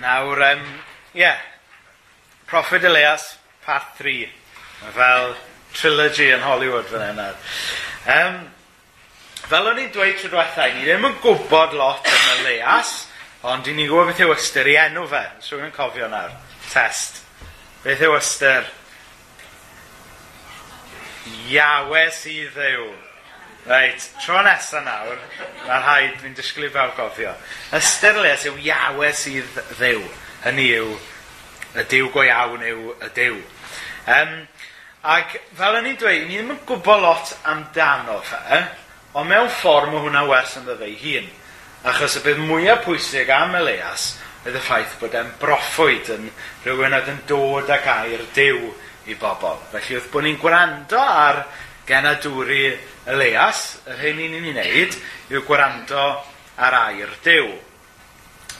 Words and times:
Nawr, 0.00 0.52
um, 0.52 0.62
yeah. 1.14 1.38
Prophet 2.46 2.84
Elias, 2.84 3.38
part 3.64 3.96
3. 3.96 4.28
Fel 4.92 5.34
trilogy 5.72 6.28
yn 6.32 6.44
Hollywood 6.44 6.86
fan 6.90 7.04
hynna. 7.08 7.30
Um, 8.12 8.36
fel 9.48 9.70
o'n 9.70 9.80
i'n 9.80 9.92
dweud 9.94 10.18
trwy 10.20 10.30
diwethaf, 10.32 10.74
ni 10.76 10.84
ddim 10.84 11.08
yn 11.08 11.16
gwybod 11.24 11.76
lot 11.78 12.06
am 12.12 12.28
Elias, 12.36 12.92
ond 13.46 13.66
i 13.66 13.74
ni'n 13.76 13.88
gwybod 13.90 14.12
beth 14.12 14.22
yw 14.26 14.34
ystyr 14.36 14.70
i 14.72 14.76
enw 14.84 15.06
fe. 15.10 15.24
Swn 15.44 15.66
yn 15.68 15.74
cofio 15.74 16.10
nawr. 16.12 16.36
Test. 16.68 17.22
Beth 17.84 18.04
yw 18.04 18.18
ystyr? 18.20 18.68
Iawe 21.50 22.06
sydd 22.14 22.54
ddew. 22.54 22.88
Reit, 23.66 24.04
tro 24.22 24.38
nesa 24.46 24.78
nawr, 24.86 25.18
mae'r 25.66 25.82
rhaid 25.82 26.20
fi'n 26.22 26.36
disgwyl 26.38 26.68
i 26.68 26.70
fel 26.70 26.92
gofio. 26.94 27.32
Ystyr 27.74 28.20
les 28.22 28.44
yw 28.46 28.60
iawe 28.62 29.10
sydd 29.18 29.58
ddew. 29.72 30.04
Hynny 30.44 30.68
yw, 30.76 30.92
y 31.74 31.86
diw 31.90 32.12
go 32.14 32.22
iawn 32.22 32.62
yw 32.62 32.92
y 32.94 33.10
diw. 33.16 33.40
Um, 34.14 34.36
ac 35.16 35.34
fel 35.58 35.80
o'n 35.80 35.90
i'n 35.90 35.98
dweud, 35.98 36.28
ni 36.28 36.38
ddim 36.38 36.54
yn 36.54 36.62
gwybod 36.68 37.02
lot 37.02 37.34
amdano 37.50 38.20
fe, 38.30 38.62
ond 39.18 39.32
mewn 39.32 39.50
ffordd 39.58 39.90
mae 39.90 40.04
hwnna 40.06 40.22
wers 40.30 40.54
yn 40.60 40.70
ddeddau 40.70 40.96
hun. 41.02 41.28
Achos 41.90 42.20
y 42.20 42.22
bydd 42.22 42.46
mwyaf 42.46 42.86
pwysig 42.86 43.34
am 43.34 43.58
Elias 43.58 44.12
oedd 44.46 44.60
y 44.60 44.62
ffaith 44.62 44.98
bod 45.00 45.14
e'n 45.18 45.34
broffwyd 45.42 46.14
yn 46.14 46.30
rhywun 46.62 46.94
oedd 46.94 47.10
yn 47.10 47.22
dod 47.26 47.70
ag 47.74 47.86
air 47.98 48.22
diw 48.36 48.68
i 49.10 49.18
bobl. 49.18 49.58
Felly 49.74 49.98
wrth 49.98 50.12
bod 50.12 50.26
ni'n 50.26 50.38
gwrando 50.38 51.02
ar 51.02 51.48
genadwri 51.86 52.76
y 53.06 53.16
leias, 53.16 53.62
yr 53.86 54.00
hyn 54.02 54.18
ni'n 54.18 54.36
ei 54.36 54.52
wneud, 54.52 54.96
yw 55.30 55.44
gwrando 55.46 56.06
ar 56.58 56.78
air 56.80 57.12
dew. 57.24 57.52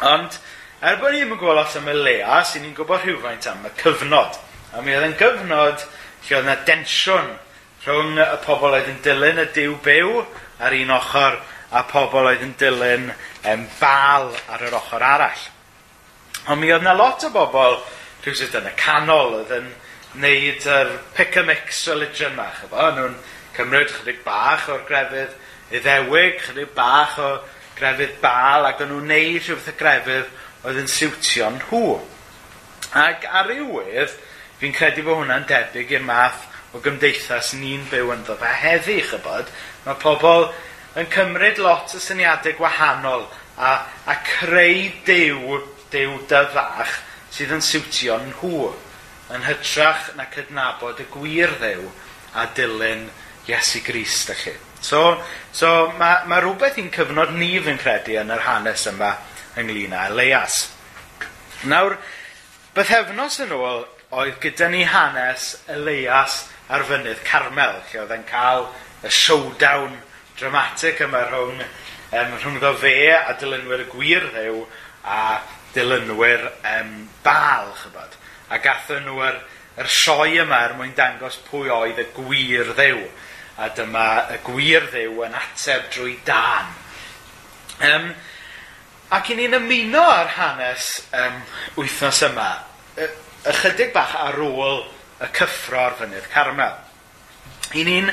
Ond, 0.06 0.36
er 0.84 1.00
bod 1.00 1.14
ni 1.14 1.22
ddim 1.22 1.34
yn 1.34 1.40
gwybod 1.40 1.58
lot 1.58 1.78
am 1.80 1.90
y 1.90 1.96
leias, 1.96 2.54
i 2.54 2.62
ni'n 2.62 2.76
gwybod 2.76 3.02
rhywfaint 3.02 3.48
am 3.50 3.66
y 3.66 3.72
cyfnod. 3.80 4.38
A 4.76 4.84
mi 4.84 4.94
oedd 4.94 5.08
yn 5.08 5.18
gyfnod 5.18 5.82
lle 5.82 6.38
oedd 6.38 6.46
yna 6.46 6.56
densiwn 6.68 7.34
rhwng 7.86 8.18
y 8.22 8.30
pobl 8.44 8.74
oedd 8.74 8.90
yn 8.90 9.02
dilyn 9.04 9.42
y 9.42 9.46
diw 9.54 9.76
byw 9.82 10.22
ar 10.62 10.74
un 10.74 10.94
ochr 10.96 11.36
a 11.70 11.82
pobl 11.90 12.30
oedd 12.30 12.42
yn 12.46 12.54
dilyn 12.58 13.10
em, 13.46 13.66
bal 13.80 14.32
ar 14.52 14.64
yr 14.66 14.78
ochr 14.78 15.04
arall. 15.06 15.44
Ond 16.46 16.62
mi 16.62 16.70
oedd 16.70 16.84
yna 16.84 16.94
lot 16.98 17.26
o 17.26 17.32
bobl 17.34 17.80
rhywsyd 18.24 18.54
yn 18.58 18.70
y 18.70 18.74
canol 18.78 19.40
oedd 19.40 19.54
yn 19.58 19.72
wneud 20.16 20.66
yr 20.72 20.92
pick 21.16 21.36
a 21.38 21.44
mix 21.46 21.84
religion 21.90 22.36
na, 22.38 22.48
chyfo, 22.58 22.90
nhw'n 22.96 23.16
cymryd 23.56 23.92
chydig 23.92 24.22
bach 24.26 24.68
o'r 24.72 24.84
grefydd 24.88 25.34
iddewig, 25.76 26.40
chydig 26.44 26.74
bach 26.76 27.16
o 27.22 27.30
grefydd 27.76 28.18
bal, 28.22 28.68
ac 28.68 28.82
o'n 28.84 28.92
nhw'n 28.92 29.08
neud 29.10 29.40
rhywbeth 29.42 29.72
y 29.72 29.76
grefydd 29.80 30.30
oedd 30.66 30.82
yn 30.82 30.90
siwtio 30.90 31.50
nhw. 31.56 31.82
Ac 32.96 33.26
ar 33.28 33.50
rywydd, 33.50 34.14
fi'n 34.60 34.76
credu 34.76 35.04
bod 35.06 35.20
hwnna'n 35.20 35.48
debyg 35.48 35.96
i'r 35.96 36.06
math 36.06 36.46
o 36.74 36.80
gymdeithas 36.84 37.52
ni'n 37.58 37.84
byw 37.90 38.12
yn 38.14 38.24
ddo 38.26 38.36
fe 38.40 38.52
heddi, 38.62 39.00
chybod. 39.10 39.50
Mae 39.84 40.00
pobl 40.00 40.48
yn 40.96 41.10
cymryd 41.12 41.60
lot 41.62 41.92
o 41.96 42.00
syniadau 42.00 42.56
gwahanol 42.56 43.26
a, 43.58 43.72
a 44.08 44.16
creu 44.24 44.88
dew, 45.06 45.60
dew 45.92 46.16
dyfach 46.30 46.98
sydd 47.34 47.52
yn 47.56 47.64
siwtio 47.64 48.16
nhw 48.22 48.70
yn 49.34 49.44
hytrach 49.44 50.12
na 50.16 50.28
cydnabod 50.32 51.02
y 51.02 51.06
gwir 51.12 51.52
ddew 51.60 51.88
a 52.36 52.46
dilyn 52.56 53.06
Iesu 53.46 53.82
Grist, 53.84 54.32
chi. 54.42 54.52
So, 54.80 55.16
so 55.52 55.92
mae, 55.98 56.24
mae 56.30 56.42
rhywbeth 56.42 56.78
i'n 56.82 56.90
cyfnod 56.94 57.34
ni 57.38 57.54
fi'n 57.62 57.78
credu 57.80 58.18
yn 58.20 58.32
yr 58.34 58.42
hanes 58.46 58.86
yma 58.90 59.12
ynglyn 59.58 59.94
â 59.96 60.08
Elias. 60.10 60.64
Nawr, 61.70 61.96
bythefnos 62.76 63.38
yn 63.46 63.54
ôl, 63.56 63.86
oedd 64.14 64.40
gyda 64.42 64.68
ni 64.70 64.84
hanes 64.86 65.54
Elias 65.72 66.44
ar 66.70 66.84
fynydd 66.86 67.22
Carmel, 67.26 67.80
lle 67.90 68.02
oedd 68.02 68.14
e'n 68.14 68.26
cael 68.28 68.66
y 69.06 69.12
showdown 69.14 69.96
dramatic 70.36 71.00
yma 71.06 71.22
rhwng, 71.30 71.62
um, 71.62 72.34
rhwng 72.36 72.58
ddo 72.60 72.72
fe 72.82 72.96
a 73.16 73.36
dilynwyr 73.40 73.86
y 73.86 73.88
gwir 73.92 74.26
ddew 74.34 74.64
a 75.06 75.20
dilynwyr 75.74 76.48
um, 76.74 76.92
bal, 77.24 77.70
chybod. 77.82 78.18
A 78.50 78.58
gatho 78.62 78.98
nhw 79.02 79.22
yr, 79.26 79.40
yr 79.80 79.90
sioe 79.92 80.34
yma 80.42 80.60
er 80.66 80.76
mwyn 80.78 80.94
dangos 80.98 81.38
pwy 81.48 81.70
oedd 81.72 82.02
y 82.02 82.06
gwir 82.16 82.74
ddew 82.76 83.06
a 83.56 83.68
dyma 83.72 84.06
y 84.34 84.40
gwir 84.44 84.88
ddew 84.92 85.22
yn 85.26 85.36
ateb 85.36 85.86
drwy 85.94 86.16
dan. 86.26 86.72
Um, 87.86 88.10
ac 89.16 89.30
i 89.32 89.36
ni'n 89.38 89.56
ymuno 89.60 90.02
ar 90.02 90.32
hanes 90.36 90.90
um, 91.16 91.38
wythnos 91.78 92.22
yma, 92.28 92.50
ychydig 93.46 93.94
bach 93.94 94.16
ar 94.18 94.40
ôl 94.42 94.82
y 95.22 95.30
cyffro 95.36 95.86
ar 95.86 95.96
fynydd 96.00 96.28
Carmel. 96.32 96.74
I 97.74 97.86
ni'n... 97.86 98.10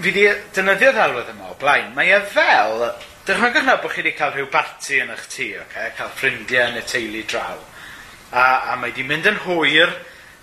Fi 0.00 0.12
di 0.14 0.22
dynyddio 0.54 0.92
ddelwedd 0.96 1.32
yma 1.32 1.50
o 1.52 1.56
blaen. 1.60 1.94
Mae 1.96 2.12
e 2.16 2.20
fel... 2.32 2.90
Dychmygwch 3.26 3.66
na 3.66 3.76
bod 3.78 3.92
chi 3.92 4.00
wedi 4.00 4.14
cael 4.16 4.32
rhyw 4.32 4.46
barti 4.50 4.96
yn 5.02 5.10
eich 5.12 5.26
tŷ, 5.28 5.46
okay? 5.60 5.90
cael 5.96 6.08
ffrindiau 6.16 6.70
yn 6.70 6.78
y 6.80 6.84
teulu 6.88 7.20
draw. 7.28 7.58
A, 8.32 8.44
a 8.72 8.76
mae 8.80 8.94
di 8.96 9.04
mynd 9.06 9.28
yn 9.28 9.36
hwyr, 9.44 9.92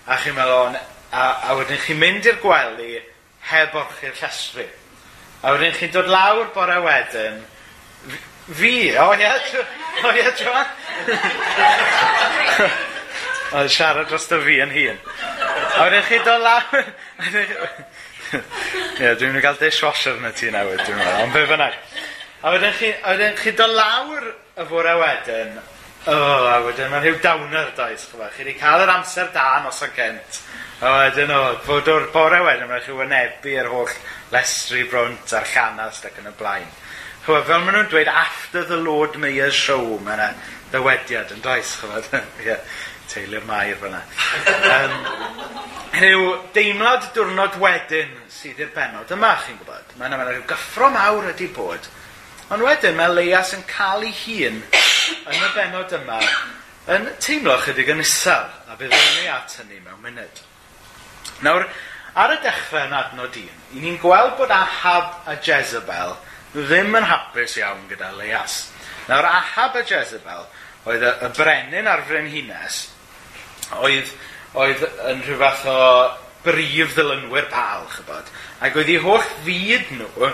a 0.06 0.18
chi'n 0.22 0.36
meddwl, 0.36 0.78
a, 1.10 1.24
a 1.50 1.56
wedyn 1.58 1.82
chi'n 1.82 1.98
mynd 1.98 2.28
i'r 2.30 2.38
gwely, 2.40 3.00
heb 3.50 3.74
orchu'r 3.78 4.16
llestri. 4.18 4.66
A 5.42 5.54
wedyn 5.54 5.76
chi'n 5.76 5.92
dod 5.94 6.08
lawr 6.10 6.50
bore 6.54 6.80
wedyn, 6.82 7.38
fi, 8.58 8.74
o 8.98 9.12
ie, 9.14 9.30
o 10.02 10.12
ie, 10.16 10.26
Joan. 10.40 10.66
o, 13.54 13.64
siarad 13.70 14.10
dros 14.10 14.26
y 14.34 14.40
fi 14.44 14.58
yn 14.64 14.74
hun. 14.74 15.00
A 15.78 15.86
wedyn 15.86 16.06
chi'n 16.10 16.26
dod 16.26 16.44
lawr... 16.44 16.92
Ie, 18.28 18.42
yeah, 19.00 19.14
dwi'n 19.16 19.30
mynd 19.32 19.40
i 19.40 19.44
gael 19.46 19.56
dishwasher 19.60 20.18
yn 20.18 20.28
y 20.28 20.34
tŷ 20.36 20.50
newydd, 20.52 20.82
dwi'n 20.84 20.98
meddwl, 20.98 21.22
ond 21.24 21.32
be 21.32 21.44
fynnag. 21.48 21.76
A 22.42 22.52
wedyn 22.52 22.74
chi, 22.76 22.90
a 22.92 23.14
wedyn 23.14 23.38
chi 23.38 23.54
dod 23.56 23.72
lawr 23.72 24.26
y 24.28 24.66
fore 24.68 24.96
wedyn, 25.00 25.54
o, 25.58 26.12
oh, 26.12 26.48
a 26.50 26.58
wedyn 26.66 26.90
mae'n 26.92 27.06
rhyw 27.06 27.22
dawner 27.24 27.70
does, 27.78 28.04
chyfa. 28.10 28.28
Chi 28.34 28.44
wedi 28.44 28.58
cael 28.58 28.84
yr 28.84 28.92
amser 28.98 29.30
da 29.34 29.46
nos 29.64 29.80
o 29.86 29.88
gent. 29.96 30.42
A 30.78 30.90
wedyn 30.94 31.32
o, 31.34 31.38
fod 31.66 31.88
o'r 31.90 32.04
bore 32.14 32.38
wedyn, 32.46 32.68
mae'n 32.70 32.84
chi'n 32.84 32.98
wynebu'r 33.00 33.68
holl 33.72 33.94
lestri 34.30 34.84
brwnt 34.86 35.32
a'r 35.34 35.48
llanast 35.50 36.04
ac 36.06 36.20
yn 36.20 36.28
y 36.30 36.32
blaen. 36.38 36.68
Chwa, 37.24 37.40
fel 37.48 37.64
maen 37.64 37.74
nhw'n 37.74 37.88
dweud, 37.90 38.10
after 38.12 38.62
the 38.68 38.78
Lord 38.78 39.16
Mayor's 39.18 39.58
show, 39.58 39.96
mae 40.06 40.14
yna 40.14 40.28
ddywediad 40.70 41.32
yn 41.34 41.42
does, 41.42 41.72
chwbod. 41.80 42.06
yeah, 42.46 42.62
teulu'r 43.10 43.48
mair 43.48 43.74
fyna. 43.80 44.04
um, 44.70 44.94
Hynny 45.96 46.12
deimlad 46.54 47.08
diwrnod 47.16 47.58
wedyn 47.58 48.12
sydd 48.30 48.62
i'r 48.62 48.70
benod 48.76 49.10
yma, 49.16 49.32
chi'n 49.42 49.58
gwybod. 49.58 49.96
Mae 49.98 50.12
yna 50.12 50.20
rhyw 50.28 50.44
gyffro 50.52 50.92
mawr 50.94 51.32
ydi 51.32 51.48
bod. 51.58 51.88
Ond 52.54 52.62
wedyn 52.62 52.94
mae 53.00 53.16
Leias 53.16 53.50
yn 53.56 53.66
cael 53.66 54.06
ei 54.06 54.14
hun 54.22 54.62
yn 54.62 55.42
y 55.42 55.50
benod 55.56 55.96
yma 55.98 56.20
yn 56.94 57.10
teimlo 57.18 57.58
chydig 57.66 57.90
yn 57.96 58.04
isel, 58.06 58.46
a 58.70 58.78
bydd 58.78 58.94
yn 58.94 59.24
ei 59.24 59.32
at 59.34 59.58
hynny 59.58 59.82
mewn 59.82 60.06
munud. 60.06 60.44
Nawr, 61.46 61.68
ar 62.18 62.34
y 62.34 62.38
dechrau 62.42 62.88
yn 62.88 62.96
adnod 62.98 63.36
un, 63.38 63.58
i 63.76 63.82
ni'n 63.82 63.98
gweld 64.02 64.34
bod 64.40 64.50
Ahab 64.54 65.28
a 65.30 65.36
Jezebel 65.44 66.16
ddim 66.56 66.96
yn 66.98 67.06
hapus 67.06 67.58
iawn 67.60 67.84
gyda 67.90 68.10
Leas. 68.18 68.64
Nawr, 69.06 69.28
Ahab 69.28 69.76
a 69.78 69.84
Jezebel 69.86 70.46
oedd 70.88 71.04
y, 71.04 71.12
y 71.26 71.30
brenin 71.36 71.90
ar 71.90 72.02
frenhines, 72.08 72.80
oedd, 73.78 74.10
oedd 74.58 74.82
yn 75.12 75.22
rhyw 75.26 75.38
fath 75.44 75.68
o 75.70 75.78
brif 76.42 76.96
ddilynwyr 76.96 77.48
bal, 77.52 77.86
chybod. 77.92 78.34
Ac 78.64 78.78
oedd 78.80 78.90
ei 78.90 79.00
holl 79.04 79.24
fyd 79.46 79.94
nhw 80.00 80.32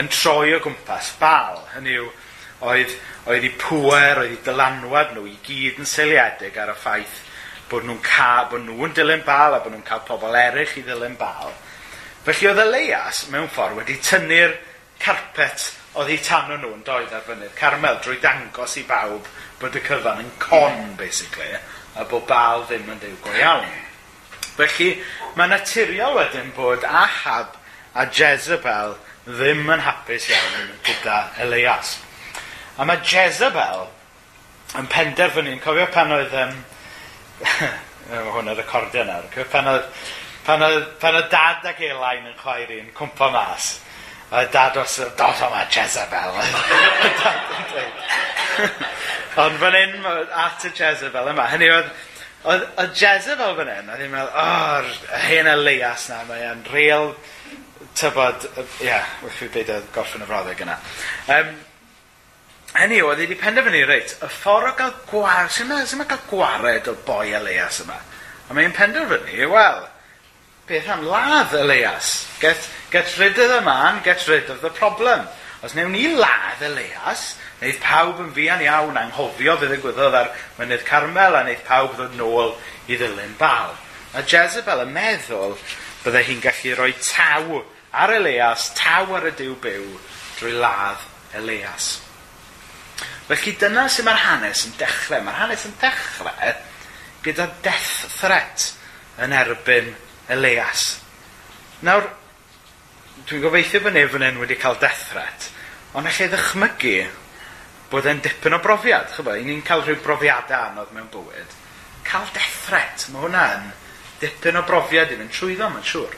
yn 0.00 0.10
troi 0.10 0.54
o 0.56 0.60
gwmpas 0.64 1.14
bal. 1.20 1.62
Hynny 1.76 1.94
yw, 2.00 2.10
oedd, 2.66 2.94
oedd 3.28 3.46
ei 3.46 3.54
pwer, 3.60 4.24
oedd 4.24 4.34
ei 4.34 4.44
dylanwad 4.46 5.14
nhw 5.14 5.28
i 5.30 5.36
gyd 5.46 5.78
yn 5.82 5.88
seiliedig 5.88 6.58
ar 6.58 6.74
y 6.74 6.78
ffaith 6.80 7.18
bod 7.70 7.86
nhw'n 7.86 8.00
ca, 8.04 8.30
bod 8.50 8.64
nhw'n 8.66 8.94
dilyn 8.96 9.26
bal 9.26 9.56
a 9.56 9.60
bod 9.64 9.74
nhw'n 9.74 9.86
cael 9.86 10.06
pobl 10.08 10.36
eraill 10.36 10.78
i 10.78 10.86
ddilyn 10.86 11.18
bal. 11.20 11.52
Felly 12.26 12.50
oedd 12.50 12.64
y 12.64 12.66
leias 12.68 13.26
mewn 13.32 13.48
ffordd 13.52 13.78
wedi 13.78 13.96
tynnu'r 14.04 14.56
carpet 15.00 15.70
oedd 15.98 16.10
hi 16.12 16.18
tan 16.22 16.50
nhw'n 16.52 16.82
doedd 16.86 17.14
ar 17.16 17.22
fyny'r 17.26 17.54
Carmel 17.58 17.98
drwy 18.04 18.18
dangos 18.22 18.76
i 18.78 18.84
bawb 18.86 19.26
bod 19.60 19.76
y 19.76 19.82
cyfan 19.84 20.20
yn 20.22 20.34
con, 20.42 20.76
basically, 20.98 21.48
a 21.98 22.04
bod 22.08 22.26
bal 22.28 22.66
ddim 22.68 22.90
yn 22.92 23.00
dew 23.02 23.16
go 23.24 23.32
iawn. 23.34 23.66
Felly, 24.56 24.90
mae 25.38 25.50
naturiol 25.50 26.18
wedyn 26.18 26.52
bod 26.56 26.84
Ahab 26.86 27.56
a 27.94 28.06
Jezebel 28.06 28.94
ddim 29.26 29.66
yn 29.72 29.82
hapus 29.84 30.28
iawn 30.30 30.70
gyda 30.86 31.18
Elias. 31.42 31.96
A 32.78 32.86
mae 32.86 33.02
Jezebel 33.04 33.88
yn 34.78 34.86
penderfynu, 34.90 35.56
yn 35.56 35.64
cofio 35.64 35.88
pan 35.90 36.14
oedd 36.14 36.36
um, 36.44 36.54
mae 38.10 38.32
hwn 38.34 38.50
yr 38.52 38.62
acordio 38.64 39.04
nawr, 39.06 39.28
pan 39.52 39.68
oedd, 39.70 39.86
pan 40.46 40.64
oedd, 40.66 40.84
pan 41.02 41.16
oedd 41.18 41.30
dad 41.32 41.68
ac 41.70 41.80
Elain 41.86 42.28
yn 42.28 42.36
chwaer 42.40 42.72
i'n 42.74 42.90
cwmpa 42.96 43.30
mas, 43.34 43.72
a 44.30 44.44
dad 44.52 44.78
os 44.82 44.98
y 45.02 45.08
dod 45.18 45.42
yma 45.46 45.64
Jezebel. 45.72 46.38
Ond 49.40 49.58
fan 49.62 49.76
hyn, 49.78 49.98
at 50.44 50.66
y 50.66 50.72
Jezebel 50.74 51.32
yma, 51.32 51.48
hynny 51.52 51.70
oedd, 51.72 51.90
oedd, 52.44 52.66
oedd 52.82 52.94
Jezebel 52.98 53.56
fan 53.58 53.72
hyn, 53.76 53.90
oedd 53.94 54.04
hi'n 54.04 54.14
meddwl, 54.14 54.36
o'r 54.44 54.90
oh, 54.90 55.18
hen 55.28 55.50
y 55.50 55.56
leias 55.62 56.08
na, 56.10 56.22
e'n 56.36 56.64
real, 56.74 57.12
tybod, 57.98 58.46
ie, 58.58 58.86
yeah, 58.90 59.06
wrth 59.24 59.42
i 59.46 59.50
beidio 59.54 59.80
gorffen 59.94 60.24
y 60.24 60.28
froddeg 60.28 60.62
yna. 60.66 60.78
Um, 61.36 61.50
hynny 62.76 63.00
oedd 63.02 63.18
i 63.18 63.26
wedi 63.26 63.38
penderfynu, 63.40 63.82
reit, 63.88 64.14
y 64.22 64.28
ffordd 64.30 64.70
o 64.70 64.74
gael 64.78 64.94
gwared, 65.10 65.52
sy'n 65.54 65.68
meddwl, 65.70 65.88
sy'n 65.90 66.00
ma 66.02 66.06
gael 66.10 66.22
gwared 66.30 66.90
o 66.90 66.94
boi 67.06 67.32
Elias 67.36 67.80
yma? 67.84 67.98
A 68.48 68.56
mae'n 68.56 68.74
penderfynu, 68.76 69.48
wel, 69.50 69.84
beth 70.70 70.88
am 70.94 71.04
ladd 71.10 71.54
Elias? 71.58 72.14
Get, 72.40 72.68
get 72.90 73.10
rid 73.18 73.38
of 73.38 73.50
the 73.50 73.60
man, 73.66 74.02
get 74.04 74.26
rid 74.28 74.50
of 74.50 74.60
the 74.62 74.70
problem. 74.70 75.26
Os 75.62 75.74
newn 75.76 75.92
ni 75.92 76.06
ladd 76.14 76.62
Elias, 76.64 77.34
wneud 77.60 77.80
pawb 77.84 78.20
yn 78.24 78.32
fian 78.36 78.62
iawn 78.64 78.96
anghofio 78.96 79.58
fydd 79.60 79.74
y 79.76 79.80
gwyddoedd 79.82 80.18
ar 80.22 80.30
mynydd 80.56 80.86
Carmel 80.88 81.36
a 81.36 81.42
wneud 81.44 81.64
pawb 81.66 81.96
ddod 81.98 82.14
nôl 82.16 82.54
i 82.88 82.96
ddilyn 82.96 83.34
bal. 83.40 83.74
A 84.16 84.22
Jezebel 84.24 84.86
yn 84.86 84.94
meddwl 84.94 85.58
byddai 86.04 86.24
hi'n 86.30 86.40
gallu 86.46 86.76
rhoi 86.78 86.94
taw 87.02 87.60
ar 87.92 88.14
Elias, 88.16 88.70
taw 88.78 89.10
ar 89.18 89.28
y 89.28 89.34
diw 89.36 89.58
byw 89.60 89.90
drwy 90.38 90.54
ladd 90.62 91.04
Elias. 91.36 91.98
Felly 93.30 93.54
dyna 93.60 93.86
sy'n 93.86 94.08
mae'r 94.08 94.22
hanes 94.24 94.64
yn 94.66 94.74
dechrau. 94.80 95.22
Mae'r 95.22 95.42
hanes 95.44 95.66
yn 95.68 95.76
dechrau 95.78 96.54
gyda 97.22 97.46
death 97.62 97.92
threat 98.16 98.70
yn 99.22 99.34
erbyn 99.36 99.92
Elias. 100.32 100.96
Nawr, 101.86 102.08
dwi'n 103.28 103.42
gobeithio 103.44 103.82
bod 103.84 103.94
neb 103.94 104.16
yn 104.18 104.40
wedi 104.40 104.56
cael 104.58 104.78
death 104.80 105.04
threat, 105.12 105.50
ond 105.94 106.08
allai 106.08 106.28
ddychmygu 106.32 106.96
bod 107.90 108.06
e'n 108.10 108.22
dipyn 108.24 108.56
o 108.56 108.60
brofiad. 108.64 109.10
Chyfo, 109.14 109.34
i 109.36 109.44
ni'n 109.46 109.62
cael 109.66 109.84
rhyw 109.84 110.00
brofiadau 110.04 110.70
anodd 110.70 110.94
mewn 110.96 111.10
bywyd. 111.12 111.54
Cael 112.06 112.28
death 112.34 112.58
threat, 112.66 113.06
mae 113.12 113.26
hwnna'n 113.26 113.70
dipyn 114.22 114.58
o 114.58 114.64
brofiad 114.66 115.12
i 115.12 115.18
fynd 115.20 115.34
trwyddo, 115.34 115.70
mae'n 115.70 115.86
siŵr. 115.86 116.16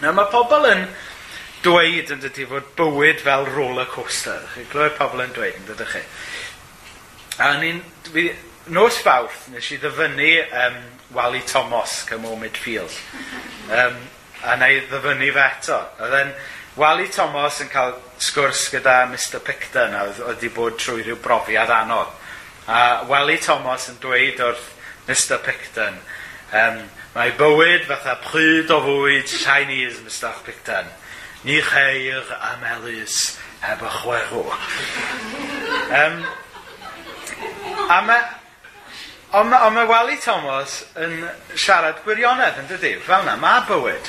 Nawr 0.00 0.16
mae 0.16 0.30
pobl 0.32 0.68
yn 0.70 0.86
dweud 1.64 2.12
yn 2.14 2.22
dydy 2.22 2.46
fod 2.50 2.70
bywyd 2.78 3.24
fel 3.24 3.48
roller 3.50 3.88
coaster. 3.90 4.46
Chi'n 4.54 4.70
clywed 4.72 4.96
pobl 4.98 5.24
yn 5.24 5.34
dweud 5.36 5.58
yn 5.58 5.66
dydych 5.68 5.96
chi. 5.96 6.04
A 7.40 7.52
ni'n... 7.60 7.82
Nos 8.70 9.00
fawrth, 9.02 9.48
nes 9.50 9.66
i 9.72 9.78
ddyfynu 9.80 10.30
um, 10.54 10.74
Wally 11.16 11.40
Thomas, 11.48 12.04
Cymo 12.06 12.36
Midfield. 12.38 12.92
Um, 13.72 13.96
a 14.46 14.56
na 14.60 14.68
i 14.70 14.82
ddyfynu 14.84 15.30
fe 15.34 15.46
eto. 15.46 15.78
Oedd 16.00 16.16
e'n 16.20 16.32
Wally 16.78 17.08
Thomas 17.12 17.58
yn 17.64 17.70
cael 17.72 17.96
sgwrs 18.22 18.68
gyda 18.72 19.02
Mr 19.10 19.40
Picton 19.44 19.96
a 19.96 20.04
oedd 20.06 20.20
wedi 20.28 20.52
bod 20.54 20.78
trwy 20.80 21.02
rhyw 21.02 21.18
brofiad 21.24 21.72
anodd. 21.74 22.12
A 22.70 23.02
Wally 23.10 23.40
Thomas 23.42 23.88
yn 23.90 23.98
dweud 24.00 24.38
wrth 24.44 24.68
Mr 25.08 25.40
Picton, 25.42 25.96
um, 26.54 26.80
mae 27.16 27.32
bywyd 27.34 27.88
fatha 27.88 28.14
pryd 28.22 28.70
o 28.70 28.78
fwyd 28.84 29.26
Chinese, 29.32 30.04
Mr 30.04 30.36
Picton 30.46 30.88
ni 31.44 31.60
cheir 31.64 32.24
a 32.40 32.56
melus 32.62 33.38
heb 33.60 33.82
y 33.82 33.94
chwerw. 34.00 34.44
Um, 35.90 36.20
a 37.88 38.02
mae 38.06 38.20
Ond 39.30 39.46
ma, 39.46 39.60
on 39.62 39.76
mae 39.76 39.86
Wally 39.86 40.16
Thomas 40.18 40.80
yn 40.98 41.20
siarad 41.54 42.00
gwirionedd 42.02 42.56
yn 42.58 42.66
dydy, 42.66 42.96
fel 43.06 43.22
yna, 43.22 43.36
mae 43.38 43.60
bywyd. 43.68 44.08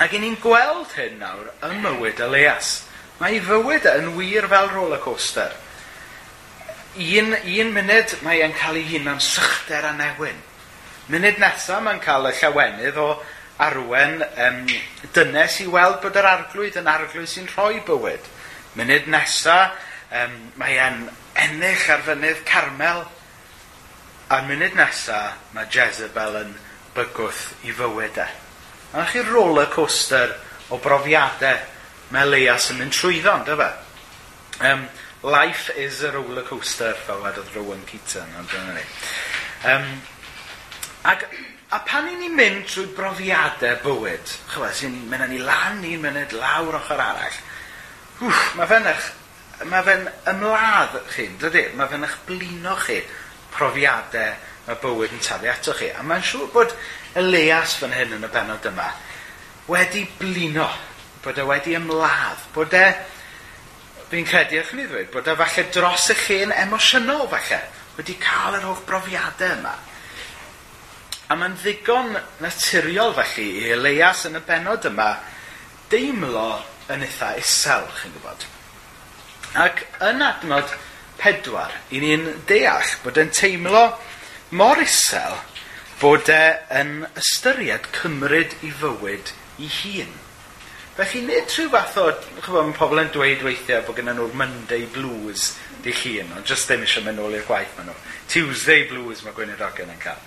Ac 0.00 0.14
i 0.16 0.20
ni'n 0.22 0.38
gweld 0.40 0.94
hyn 0.96 1.18
nawr 1.20 1.50
yn 1.68 1.82
mywyd 1.84 2.22
Elias. 2.24 2.70
Mae 3.18 3.36
ei 3.36 3.42
fywyd 3.44 3.84
yn 3.90 4.14
wir 4.16 4.48
fel 4.48 4.70
roller 4.72 5.02
coaster. 5.04 5.52
Un, 6.96 7.36
un 7.36 7.74
munud 7.76 8.16
mae 8.24 8.40
e'n 8.46 8.56
cael 8.56 8.80
ei 8.80 8.86
hun 8.94 9.12
am 9.12 9.20
sychder 9.20 9.90
a 9.90 9.92
newyn. 9.98 10.40
Munud 11.12 11.42
nesaf 11.42 11.84
mae'n 11.84 12.00
cael 12.00 12.30
y 12.30 12.32
llawenydd 12.38 13.02
o 13.04 13.10
arwen 13.62 14.22
um, 14.22 14.62
dynes 15.14 15.60
i 15.62 15.66
weld 15.70 16.00
bod 16.02 16.16
yr 16.18 16.28
arglwydd 16.30 16.78
yn 16.80 16.90
arglwydd 16.90 17.30
sy'n 17.30 17.50
rhoi 17.52 17.82
bywyd. 17.86 18.30
Munud 18.78 19.10
nesa, 19.12 19.58
um, 20.22 20.34
mae 20.60 20.78
e'n 20.82 21.04
ennill 21.44 21.84
ar 21.94 22.02
fynydd 22.06 22.42
Carmel. 22.48 23.04
A'r 24.34 24.48
munud 24.48 24.74
nesa, 24.78 25.20
mae 25.54 25.70
Jezebel 25.70 26.40
yn 26.40 26.56
bygwth 26.96 27.46
i 27.68 27.74
fywyd 27.76 28.18
e. 28.22 28.26
A 28.94 29.06
chi 29.10 29.22
roller 29.26 29.70
coaster 29.70 30.34
o 30.70 30.78
brofiadau 30.82 31.62
mae 32.14 32.28
Leias 32.28 32.68
yn 32.70 32.78
mynd 32.82 32.94
trwyddo, 32.94 33.38
dy 33.46 33.56
fe? 33.58 33.70
Um, 34.68 34.84
life 35.24 35.70
is 35.76 36.02
a 36.02 36.12
roller 36.14 36.44
coaster, 36.46 36.94
fel 37.06 37.22
wedodd 37.22 37.50
Rowan 37.56 37.82
Keaton, 37.88 38.34
ond 38.38 38.50
dyna 38.50 38.76
ni. 38.76 38.84
Um, 39.70 39.88
ac 41.10 41.26
A 41.74 41.80
pan 41.82 42.06
i 42.06 42.14
ni'n 42.14 42.36
mynd 42.38 42.68
trwy 42.70 42.86
brofiadau 42.94 43.80
bywyd, 43.82 44.32
chywed, 44.52 44.74
sy'n 44.78 44.92
mynd 45.10 45.24
â 45.24 45.26
ni 45.26 45.40
lan 45.42 45.80
un 45.82 46.02
mynd 46.04 46.34
lawr 46.38 46.76
ochr 46.78 47.00
arall, 47.02 47.38
wff, 48.20 48.42
mae 48.54 48.68
fe'n 48.70 48.84
eich, 48.92 49.08
mae 49.72 49.82
fe'n 49.88 50.04
ymladd 50.30 50.94
chi, 51.10 51.24
dydy? 51.42 51.64
Mae 51.74 51.90
fe'n 51.90 52.06
eich 52.06 52.14
blino 52.28 52.76
chi 52.84 53.00
profiadau 53.56 54.36
mae 54.68 54.78
bywyd 54.84 55.16
yn 55.16 55.24
taflu 55.26 55.50
ato 55.50 55.74
chi. 55.74 55.88
A 55.90 56.04
mae'n 56.06 56.22
siŵr 56.24 56.52
bod 56.54 56.76
y 57.18 57.24
leas 57.26 57.74
fan 57.80 57.96
hyn 57.96 58.14
yn 58.20 58.28
y 58.28 58.30
benod 58.36 58.68
yma 58.70 58.86
wedi 59.66 60.04
blino, 60.20 60.68
bod 61.24 61.40
e 61.40 61.48
wedi 61.48 61.74
ymladd, 61.74 62.44
bod 62.54 62.76
e, 62.76 62.84
fi'n 64.12 64.28
credu 64.28 64.60
eich 64.60 64.70
ni 64.76 64.86
ddweud, 64.86 65.10
bod 65.10 65.26
e 65.26 65.34
falle 65.42 65.66
dros 65.74 66.06
y 66.14 66.16
llun 66.22 66.54
emosiynol 66.54 67.26
falle, 67.34 67.60
wedi 67.98 68.14
cael 68.22 68.60
yr 68.60 68.68
holl 68.68 68.86
brofiadau 68.86 69.56
yma. 69.58 69.74
A 71.32 71.36
mae'n 71.40 71.54
ddigon 71.56 72.12
naturiol 72.44 73.14
felly 73.16 73.46
i 73.62 73.70
Elias 73.72 74.26
yn 74.28 74.36
y 74.36 74.42
benod 74.44 74.84
yma 74.90 75.08
deimlo 75.92 76.48
yn 76.92 77.04
eitha 77.06 77.30
isel, 77.40 77.86
chi'n 77.96 78.12
gwybod. 78.16 78.44
Ac 79.64 79.84
yn 80.04 80.20
adnod 80.26 80.74
pedwar, 81.20 81.72
i 81.94 82.02
ni'n 82.02 82.26
deall 82.48 82.92
bod 83.04 83.20
e'n 83.22 83.32
teimlo 83.32 83.86
mor 84.58 84.82
isel 84.82 85.38
bod 86.02 86.28
e 86.28 86.42
yn 86.80 87.06
ystyried 87.16 87.88
cymryd 87.96 88.58
i 88.66 88.72
fywyd 88.82 89.32
i 89.64 89.70
hun. 89.80 90.12
Felly, 90.94 91.22
nid 91.26 91.48
rhyw 91.50 91.70
fath 91.72 91.96
o, 91.98 92.10
chybod, 92.36 92.68
mae 92.68 92.76
pobl 92.76 93.00
yn 93.02 93.08
dweud 93.14 93.46
weithiau 93.46 93.86
bod 93.86 93.96
gen 93.98 94.12
nhw'r 94.12 94.36
Monday 94.38 94.84
Blues 94.94 95.54
di 95.82 95.94
llun, 96.02 96.36
ond 96.36 96.46
jyst 96.48 96.68
ddim 96.68 96.84
eisiau 96.84 97.06
mynd 97.06 97.18
nôl 97.18 97.34
i'r 97.38 97.48
gwaith 97.48 97.72
maen 97.78 97.90
nhw. 97.90 97.96
Tuesday 98.28 98.86
Blues 98.88 99.22
mae 99.24 99.34
Gwynedd 99.36 99.62
Ogden 99.64 99.92
yn 99.92 100.00
cael. 100.02 100.20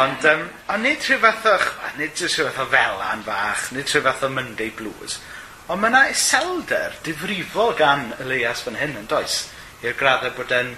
Ond, 0.00 0.26
um, 0.30 0.46
ond 0.72 0.84
nid 0.84 1.04
rhyw 1.06 1.20
fath 1.22 1.46
o, 1.50 1.56
nid 1.98 2.16
rhyw 2.18 2.48
fath 2.48 2.62
o 2.64 2.66
felan 2.72 3.24
fach, 3.26 3.68
nid 3.76 3.90
rhyw 3.90 4.04
fath 4.06 4.26
o 4.26 4.32
Monday 4.32 4.72
Blues. 4.76 5.20
Ond 5.70 5.82
mae 5.82 5.92
yna 5.92 6.02
iselder 6.10 6.96
difrifol 7.06 7.76
gan 7.78 8.10
Elias 8.20 8.64
fan 8.66 8.78
hyn 8.80 8.98
yn 8.98 9.06
does, 9.10 9.44
i'r 9.84 9.94
graddau 9.98 10.34
bod 10.36 10.52
e'n 10.54 10.74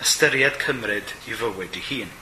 ystyried 0.00 0.56
cymryd 0.62 1.12
i 1.28 1.36
fywyd 1.36 1.76
i 1.76 1.84
hun. 1.90 2.16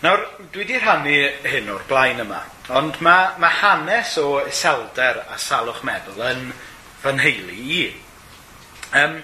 Nawr, 0.00 0.22
dwi 0.54 0.62
wedi 0.62 0.78
rhannu 0.80 1.16
hyn 1.52 1.68
o'r 1.74 1.84
blaen 1.88 2.22
yma, 2.22 2.40
ond 2.72 2.96
mae, 3.04 3.34
mae 3.42 3.58
hanes 3.60 4.14
o 4.22 4.38
iselder 4.48 5.20
a 5.28 5.36
salwch 5.36 5.82
meddwl 5.84 6.22
yn 6.30 6.46
fy 7.02 7.12
nheulu 7.18 7.58
i. 7.60 7.82
Um, 8.96 9.18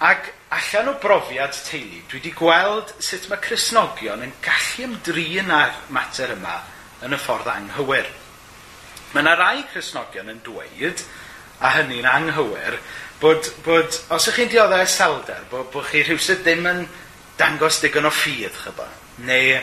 ac 0.00 0.32
allan 0.50 0.88
o 0.90 0.94
brofiad 0.98 1.54
teulu, 1.66 2.02
dwi 2.10 2.18
wedi 2.18 2.32
gweld 2.34 2.90
sut 2.98 3.28
mae 3.30 3.38
Cresnogion 3.44 4.24
yn 4.26 4.32
gallu 4.42 4.88
ymdrin 4.88 5.52
â'r 5.54 5.76
mater 5.94 6.34
yma 6.34 6.56
yn 7.06 7.14
y 7.14 7.20
ffordd 7.22 7.50
anghywir. 7.52 8.08
Mae 9.12 9.22
yna 9.22 9.36
rai 9.38 9.62
Cresnogion 9.70 10.32
yn 10.32 10.42
dweud, 10.46 11.04
a 11.60 11.70
hynny'n 11.76 12.08
anghywir, 12.08 12.80
bod, 13.22 13.46
bod 13.64 14.00
os 14.10 14.28
ych 14.30 14.40
chi'n 14.40 14.50
dioddau 14.50 14.86
selder, 14.90 15.46
bod, 15.52 15.68
bod 15.70 15.86
chi 15.90 16.02
rhywsyd 16.02 16.42
ddim 16.42 16.66
yn 16.66 16.84
dangos 17.38 17.80
digon 17.84 18.08
o 18.08 18.12
ffydd, 18.14 18.56
chyba. 18.64 18.88
Neu, 19.28 19.58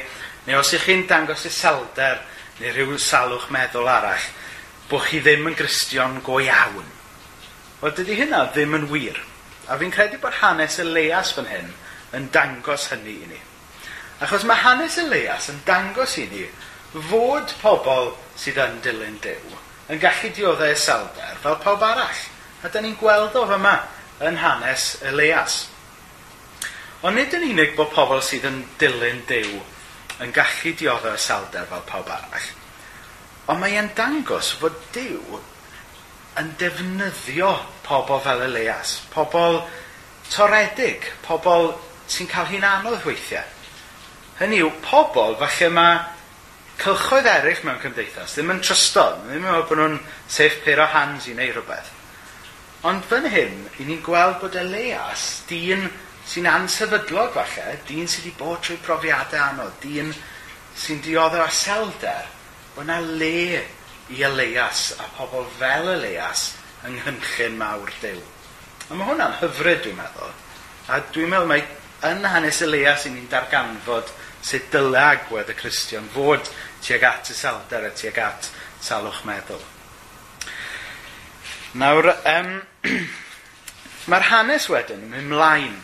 neu 0.48 0.60
os 0.62 0.76
ych 0.78 0.88
chi'n 0.88 1.08
dangos 1.10 1.48
y 1.50 1.52
selder 1.52 2.22
neu 2.62 2.74
rhyw 2.74 3.00
salwch 3.02 3.50
meddwl 3.54 3.90
arall, 3.92 4.30
bod 4.88 5.04
chi 5.10 5.20
ddim 5.20 5.50
yn 5.52 5.58
gristion 5.58 6.22
go 6.24 6.40
iawn. 6.40 6.94
Wel, 7.82 7.98
dydy 7.98 8.24
hynna 8.24 8.48
ddim 8.54 8.78
yn 8.78 8.88
wir. 8.94 9.20
A 9.68 9.78
fi'n 9.80 9.92
credu 9.92 10.20
bod 10.24 10.36
hanes 10.42 10.80
Elias 10.84 11.34
fan 11.36 11.50
hyn 11.52 11.70
yn 12.18 12.30
dangos 12.32 12.88
hynny 12.92 13.16
i 13.26 13.30
ni. 13.34 13.40
Achos 14.24 14.46
mae 14.48 14.60
hanes 14.64 14.98
Elias 15.02 15.50
yn 15.52 15.62
dangos 15.68 16.18
i 16.22 16.26
ni 16.32 16.46
fod 17.10 17.52
pobl 17.62 18.14
sydd 18.40 18.60
yn 18.64 18.80
dilyn 18.86 19.20
dew 19.22 19.58
yn 19.92 20.00
gallu 20.04 20.32
dioddau 20.36 20.76
selber 20.76 21.40
fel 21.44 21.58
pawb 21.64 21.84
arall. 21.84 22.22
A 22.64 22.72
da 22.74 22.82
ni'n 22.82 22.98
gweld 23.00 23.36
o 23.38 23.44
fyma 23.50 23.76
yn 24.28 24.40
hanes 24.42 24.96
Elias. 25.06 25.66
Ond 27.06 27.20
nid 27.20 27.36
yn 27.38 27.52
unig 27.52 27.76
bod 27.78 27.92
pobl 27.94 28.24
sydd 28.26 28.48
yn 28.50 28.64
dilyn 28.82 29.22
dew 29.30 29.60
yn 30.24 30.34
gallu 30.34 30.74
dioddau 30.80 31.18
salder 31.22 31.68
fel 31.70 31.84
pawb 31.90 32.10
arall, 32.10 32.48
ond 33.52 33.62
mae 33.62 33.78
e'n 33.78 33.92
dangos 33.98 34.56
fod 34.58 34.80
Dyw 34.96 35.38
yn 36.42 36.54
defnyddio 36.60 37.52
pobl 37.86 38.22
fel 38.24 38.44
Elias, 38.46 38.98
pobl 39.14 39.62
toredig, 40.32 41.08
pobl 41.26 41.72
sy'n 42.12 42.30
cael 42.32 42.50
hi'n 42.52 42.68
anodd 42.68 43.06
weithiau. 43.08 43.46
Hynny 44.38 44.62
yw, 44.62 44.72
pobl 44.86 45.38
falle 45.40 45.70
mae 45.74 46.00
cylchoedd 46.78 47.30
eraill 47.32 47.64
mewn 47.66 47.80
cymdeithas 47.82 48.36
ddim 48.36 48.54
yn 48.54 48.60
trystod, 48.62 49.24
ddim 49.24 49.40
yn 49.40 49.46
meddwl 49.48 49.66
bod 49.70 49.80
nhw'n 49.82 50.02
safe 50.30 50.62
pair 50.66 50.84
o 50.84 50.90
hands 50.94 51.26
i 51.26 51.34
wneud 51.34 51.56
rhywbeth. 51.56 51.94
Ond 52.86 53.08
fan 53.10 53.26
hyn, 53.34 53.64
i 53.82 53.88
ni'n 53.88 54.04
gweld 54.06 54.38
bod 54.44 54.56
Elias 54.62 55.24
dyn 55.50 55.88
sy'n 56.28 56.50
ansefydlog 56.52 57.34
falle, 57.34 57.80
dyn 57.88 58.06
sydd 58.06 58.28
wedi 58.28 58.36
bod 58.38 58.62
trwy 58.62 58.78
profiadau 58.86 59.42
anodd, 59.48 59.80
dyn 59.82 60.14
sy'n 60.78 61.02
dioddef 61.02 61.48
a 61.48 61.50
selder, 61.64 62.30
bod 62.76 62.86
yna 62.86 63.00
le 63.02 63.64
i 64.14 64.24
Elias 64.24 64.94
a 65.00 65.08
pobl 65.18 65.48
fel 65.58 65.90
Elias 65.98 66.54
yng 66.88 66.96
nghynllun 67.02 67.58
mawr 67.60 67.92
Dyw. 68.02 68.22
A 68.88 68.96
mae 68.96 69.10
hwnna'n 69.10 69.40
hyfryd 69.42 69.84
dwi'n 69.84 69.98
meddwl. 70.00 70.32
A 70.88 71.02
dwi'n 71.12 71.32
meddwl 71.34 71.50
mai 71.50 71.62
yn 72.08 72.28
hanes 72.30 72.62
Elias 72.64 73.08
i 73.08 73.12
ni'n 73.12 73.28
darganfod 73.32 74.14
sut 74.46 74.70
dyle 74.72 75.02
agwedd 75.02 75.52
y 75.52 75.56
Cristion 75.58 76.08
fod 76.14 76.48
tuag 76.86 77.04
at 77.10 77.32
y 77.34 77.36
salder 77.36 77.88
a 77.90 77.92
tuag 77.92 78.22
at 78.24 78.52
salwch 78.84 79.24
meddwl. 79.28 79.64
Nawr, 81.78 82.14
um, 82.32 82.54
mae'r 84.10 84.30
hanes 84.32 84.70
wedyn 84.72 85.04
yn 85.04 85.12
mynd 85.12 85.34
mlaen 85.34 85.76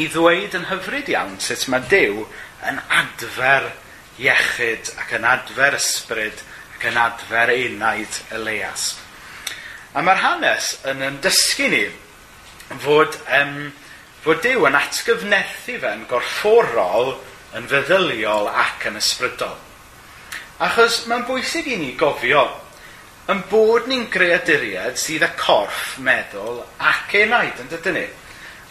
i 0.00 0.06
ddweud 0.08 0.56
yn 0.56 0.68
hyfryd 0.70 1.10
iawn 1.12 1.36
sut 1.42 1.66
mae 1.68 1.84
Dyw 1.90 2.24
yn 2.70 2.80
adfer 3.02 3.68
iechyd 4.18 4.94
ac 5.02 5.12
yn 5.18 5.26
adfer 5.28 5.76
ysbryd 5.78 6.40
yn 6.86 6.98
adfer 7.00 7.50
enaid 7.54 8.20
Elias. 8.36 8.92
A 9.96 10.04
mae'r 10.04 10.22
hanes 10.22 10.74
yn 10.88 11.02
yn 11.02 11.18
dysgu 11.24 11.70
ni 11.72 11.84
fod, 12.84 13.16
um, 13.40 13.72
fod 14.22 14.44
Dyw 14.44 14.68
yn 14.68 14.78
atgyfnethu 14.78 15.78
fe'n 15.82 16.06
gorfforol, 16.10 17.16
yn 17.56 17.68
feddyliol 17.68 18.48
ac 18.52 18.86
yn 18.90 18.98
ysbrydol. 19.00 19.56
Achos 20.64 21.04
mae'n 21.08 21.24
bwysig 21.28 21.68
i 21.72 21.76
ni 21.80 21.92
gofio 21.98 22.44
yn 23.32 23.42
bod 23.50 23.88
ni'n 23.88 24.08
greaduriad 24.12 24.98
sydd 25.00 25.24
y 25.26 25.30
corff 25.38 25.98
meddwl 26.04 26.62
ac 26.90 27.14
enaid 27.22 27.60
yn 27.62 27.70
dydyn 27.72 27.98
ni. 27.98 28.06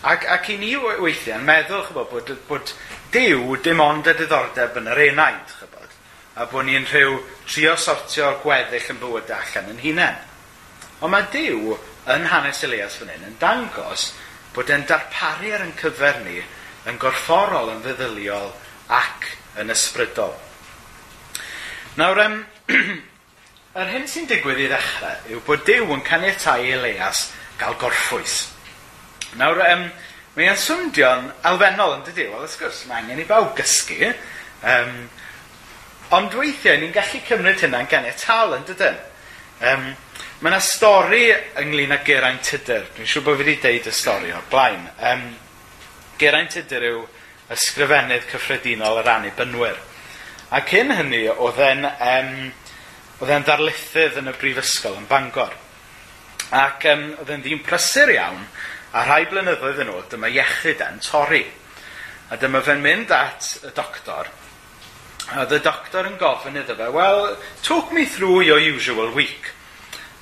Ac, 0.08 0.28
ac 0.30 0.52
i 0.54 0.58
ni 0.62 0.76
weithiau 0.78 1.40
yn 1.40 1.48
meddwl 1.48 1.86
chybod, 1.88 2.12
bod, 2.12 2.34
bod 2.50 2.74
Dyw 3.14 3.58
dim 3.64 3.82
ond 3.82 4.10
y 4.10 4.14
diddordeb 4.18 4.78
yn 4.82 4.90
yr 4.92 5.04
enaid. 5.08 5.54
Chybod 5.60 5.77
a 6.38 6.46
bod 6.46 6.68
ni'n 6.68 6.86
rhyw 6.86 7.18
trio 7.50 7.74
sortio'r 7.82 8.40
gweddill 8.44 8.92
yn 8.94 9.00
bywyd 9.02 9.34
allan 9.34 9.72
yn 9.74 9.82
hunain. 9.82 10.20
Ond 11.02 11.14
mae 11.14 11.26
Dyw 11.34 11.76
yn 12.14 12.28
hanes 12.30 12.64
Elias 12.66 12.98
fan 13.00 13.12
hyn 13.14 13.26
yn 13.28 13.38
dangos 13.42 14.12
bod 14.54 14.70
e'n 14.74 14.86
darparu 14.90 15.52
ar 15.54 15.66
yn 15.66 15.74
cyfer 15.78 16.22
ni 16.26 16.40
yn 16.88 17.00
gorfforol, 17.02 17.74
yn 17.74 17.84
feddyliol 17.84 18.52
ac 18.94 19.28
yn 19.60 19.74
ysbrydol. 19.74 20.36
Nawr, 21.98 22.22
um, 22.24 22.40
yr 23.82 23.92
hyn 23.92 24.08
sy'n 24.10 24.30
digwydd 24.30 24.62
i 24.64 24.70
ddechrau 24.72 25.34
yw 25.34 25.44
bod 25.46 25.66
Dyw 25.68 25.90
yn 25.98 26.06
caniatau 26.06 26.66
Elias 26.78 27.28
gael 27.60 27.78
gorffwys. 27.82 28.40
Nawr, 29.42 29.62
um, 29.74 29.88
mae'n 30.38 30.60
swndio'n 30.62 31.32
alfennol 31.50 31.98
yn 31.98 32.06
dydi? 32.08 32.30
Wel, 32.30 32.46
wrth 32.46 32.60
gwrs, 32.62 32.86
mae 32.90 33.02
angen 33.02 33.26
i 33.26 33.28
bawb 33.30 33.56
gysgu. 33.58 34.14
Um, 34.62 35.08
Ond 36.16 36.36
weithiau, 36.40 36.78
ni'n 36.80 36.94
gallu 36.96 37.20
cymryd 37.28 37.66
hynna'n 37.66 37.90
ganiatal 37.92 38.54
yn 38.56 38.62
dydyn. 38.70 39.00
Um, 39.68 39.90
mae 40.40 40.54
yna 40.54 40.60
stori 40.64 41.26
ynglyn 41.60 41.92
â 41.92 41.98
Geraint 42.08 42.48
Tudur. 42.48 42.86
Dwi'n 42.96 43.10
siŵr 43.12 43.26
bod 43.26 43.42
fi 43.42 43.44
wedi 43.44 43.56
deud 43.66 43.90
y 43.90 43.94
stori 43.96 44.32
o'r 44.32 44.46
blaen. 44.48 44.86
Um, 45.04 45.26
Geraint 46.22 46.56
Tudur 46.56 46.88
yw 46.88 47.04
ysgrifennydd 47.58 48.30
cyffredinol 48.32 49.02
yr 49.02 49.12
annibynnwyr. 49.18 49.84
A 50.56 50.64
cyn 50.64 50.96
hynny 50.96 51.26
oedd 51.34 51.60
e'n 51.68 51.84
um, 51.92 52.34
oedd 53.20 53.36
e'n 53.36 53.48
ddarlithydd 53.52 54.24
yn 54.24 54.32
y 54.32 54.38
brifysgol 54.40 54.96
yn 55.02 55.12
Bangor. 55.12 55.60
Ac 56.56 56.88
um, 56.88 57.08
oedd 57.20 57.36
e'n 57.36 57.44
ddyn 57.44 57.64
prysur 57.68 58.16
iawn, 58.16 58.46
a 58.96 59.04
rhai 59.04 59.26
blynyddoedd 59.28 59.84
yn 59.84 59.92
ôl, 59.92 60.08
dyma 60.08 60.32
iechyd 60.32 60.88
e'n 60.88 61.04
torri. 61.04 61.44
A 62.32 62.40
dyma 62.40 62.64
fe'n 62.64 62.80
mynd 62.80 63.12
at 63.12 63.58
y 63.68 63.76
doctor, 63.76 64.32
oedd 65.36 65.52
y 65.52 65.60
doctor 65.60 66.08
yn 66.08 66.16
gofyn 66.16 66.56
iddo 66.56 66.78
fe, 66.78 66.88
well, 66.96 67.36
talk 67.62 67.92
me 67.92 68.06
through 68.06 68.46
your 68.48 68.60
usual 68.64 69.12
week. 69.12 69.52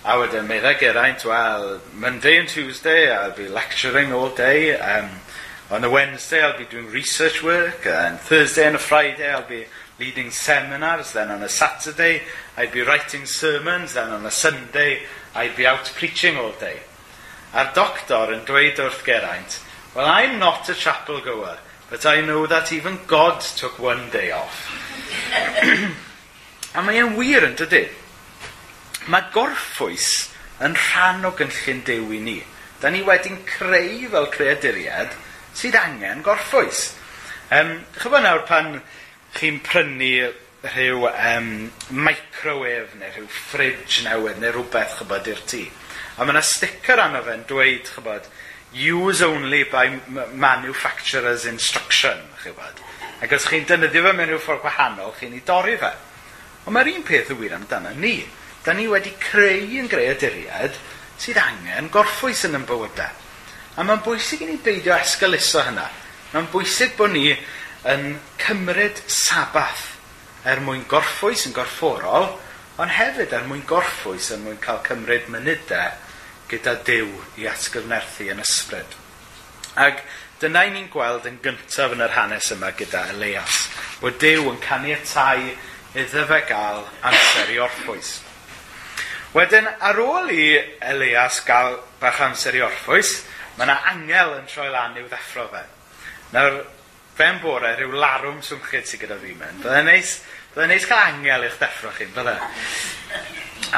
A 0.04 0.18
wedyn 0.18 0.48
meddai 0.50 0.80
Geraint, 0.80 1.26
well, 1.26 1.80
Monday 1.94 2.40
and 2.40 2.50
Tuesday 2.50 3.12
I'll 3.14 3.36
be 3.36 3.48
lecturing 3.48 4.14
all 4.14 4.30
day, 4.30 4.74
um, 4.80 5.10
on 5.70 5.84
a 5.84 5.90
Wednesday 5.90 6.42
I'll 6.42 6.58
be 6.58 6.66
doing 6.66 6.88
research 6.88 7.44
work, 7.44 7.86
and 7.86 8.20
Thursday 8.20 8.66
and 8.66 8.76
a 8.76 8.80
Friday 8.80 9.32
I'll 9.32 9.48
be 9.48 9.66
leading 10.00 10.32
seminars, 10.32 11.14
then 11.14 11.30
on 11.30 11.44
a 11.44 11.50
Saturday 11.50 12.24
I'd 12.58 12.72
be 12.72 12.82
writing 12.82 13.28
sermons, 13.28 13.94
then 13.94 14.10
on 14.10 14.26
a 14.26 14.32
Sunday 14.32 15.04
I'd 15.36 15.56
be 15.56 15.68
out 15.68 15.86
preaching 15.96 16.38
all 16.38 16.54
day. 16.60 16.80
A'r 17.54 17.72
doctor 17.78 18.34
yn 18.34 18.42
dweud 18.44 18.82
wrth 18.82 19.06
Geraint, 19.06 19.62
well, 19.94 20.10
I'm 20.10 20.40
not 20.40 20.68
a 20.68 20.74
chapel 20.74 21.22
goer, 21.22 21.60
but 21.90 22.06
I 22.06 22.22
know 22.22 22.48
that 22.48 22.74
even 22.74 23.00
God 23.08 23.40
took 23.40 23.80
one 23.80 24.10
day 24.10 24.32
off 24.32 24.95
a 26.76 26.84
mae 26.86 27.02
e'n 27.02 27.16
wir 27.20 27.46
yn 27.48 27.56
dydy. 27.60 27.86
Mae 29.12 29.30
gorffwys 29.36 30.10
yn 30.66 30.76
rhan 30.80 31.28
o 31.28 31.34
gynllun 31.38 31.84
dew 31.88 32.10
i 32.16 32.22
ni. 32.24 32.40
Da 32.82 32.92
ni 32.92 33.04
wedi'n 33.06 33.44
creu 33.48 34.10
fel 34.12 34.30
creaduriad 34.34 35.14
sydd 35.56 35.78
angen 35.80 36.24
gorffwys. 36.26 36.90
Um, 37.54 37.78
Chyfo 38.00 38.20
nawr 38.22 38.44
pan 38.50 38.80
chi'n 39.38 39.62
prynu 39.64 40.32
rhyw 40.66 41.06
um, 41.12 41.50
microwave 41.92 42.98
neu 43.00 43.12
rhyw 43.14 43.28
fridge 43.30 44.02
newydd 44.06 44.42
neu 44.42 44.54
rhywbeth 44.56 44.98
chybod 45.00 45.30
i'r 45.32 45.44
tŷ. 45.52 45.62
A 46.18 46.26
mae 46.26 46.34
yna 46.34 46.44
sticker 46.48 47.02
arno 47.04 47.22
fe'n 47.26 47.46
dweud 47.50 47.92
chybod, 47.92 48.28
use 48.74 49.22
only 49.22 49.64
by 49.72 50.00
manufacturer's 50.34 51.46
instruction, 51.46 52.18
chybod. 52.44 52.82
Ac 53.24 53.36
os 53.38 53.48
chi'n 53.48 53.68
dynyddio 53.70 54.04
fe 54.04 54.14
mewn 54.16 54.32
rhyw 54.34 54.42
ffordd 54.44 54.64
gwahanol, 54.66 55.14
chi'n 55.20 55.36
ei 55.38 55.44
dorri 55.48 55.78
fe. 55.80 55.92
Ond 56.66 56.76
mae'r 56.76 56.92
un 56.96 57.06
peth 57.08 57.32
y 57.32 57.38
wir 57.40 57.56
amdano 57.56 57.94
ni. 57.96 58.18
Da 58.66 58.74
ni 58.74 58.88
wedi 58.90 59.14
creu 59.22 59.78
yn 59.80 59.88
greaduriad 59.92 60.76
sydd 61.22 61.38
angen 61.40 61.92
gorffwys 61.94 62.44
yn 62.48 62.58
ein 62.58 62.66
bywydau. 62.68 63.22
A 63.76 63.84
mae'n 63.84 64.02
bwysig 64.04 64.44
i 64.44 64.50
ni 64.50 64.58
beidio 64.64 64.96
esgaluso 64.98 65.64
hynna. 65.68 65.86
Mae'n 66.34 66.50
bwysig 66.52 66.96
bod 66.98 67.14
ni 67.14 67.30
yn 67.92 68.16
cymryd 68.42 69.02
sabath 69.12 69.92
er 70.48 70.62
mwyn 70.66 70.84
gorffwys 70.90 71.46
yn 71.50 71.56
gorfforol, 71.56 72.32
ond 72.82 72.96
hefyd 72.98 73.34
er 73.34 73.46
mwyn 73.50 73.64
gorffwys 73.70 74.32
er 74.34 74.42
mwyn 74.42 74.60
cael 74.64 74.82
cymryd 74.88 75.30
mynydau 75.32 75.94
gyda 76.50 76.76
Dyw 76.86 77.10
i 77.42 77.48
atgyfnerthu 77.50 78.30
yn 78.34 78.44
ysbryd. 78.44 78.98
Ac 79.82 80.04
Dyna 80.46 80.62
i 80.68 80.70
ni'n 80.70 80.92
gweld 80.94 81.24
yn 81.26 81.40
gyntaf 81.42 81.96
yn 81.96 82.04
yr 82.06 82.12
hanes 82.14 82.52
yma 82.54 82.68
gyda 82.78 83.00
Elias, 83.16 83.64
bod 83.98 84.20
Dyw 84.22 84.44
yn 84.52 84.60
caniatau 84.62 85.42
iddo 85.98 86.26
fe 86.30 86.38
gael 86.46 86.84
amser 87.10 87.50
i 87.50 87.58
orffwys. 87.66 88.12
Wedyn, 89.34 89.66
ar 89.90 90.02
ôl 90.04 90.30
i 90.30 90.46
Elias 90.92 91.40
gael 91.48 91.80
bach 92.04 92.22
amser 92.28 92.60
i 92.60 92.62
orffwys, 92.68 93.16
mae 93.56 93.66
yna 93.66 93.80
angel 93.96 94.36
yn 94.36 94.46
troi 94.52 94.70
lan 94.70 95.02
i'w 95.02 95.10
ddeffro 95.10 95.48
fe. 95.56 95.66
Nawr, 96.38 96.62
fe'n 97.18 97.42
bore, 97.42 97.74
rhyw 97.80 97.98
larwm 97.98 98.38
swmchyd 98.46 98.86
sydd 98.86 99.08
gyda 99.08 99.18
fi 99.26 99.34
mewn. 99.42 99.66
Byddai'n 99.66 99.90
neis, 99.96 100.20
byddai 100.54 100.72
neis 100.76 100.90
cael 100.94 101.08
angel 101.10 101.50
i'ch 101.50 101.58
deffro 101.66 101.98
chi, 101.98 102.12
byddai. 102.14 102.38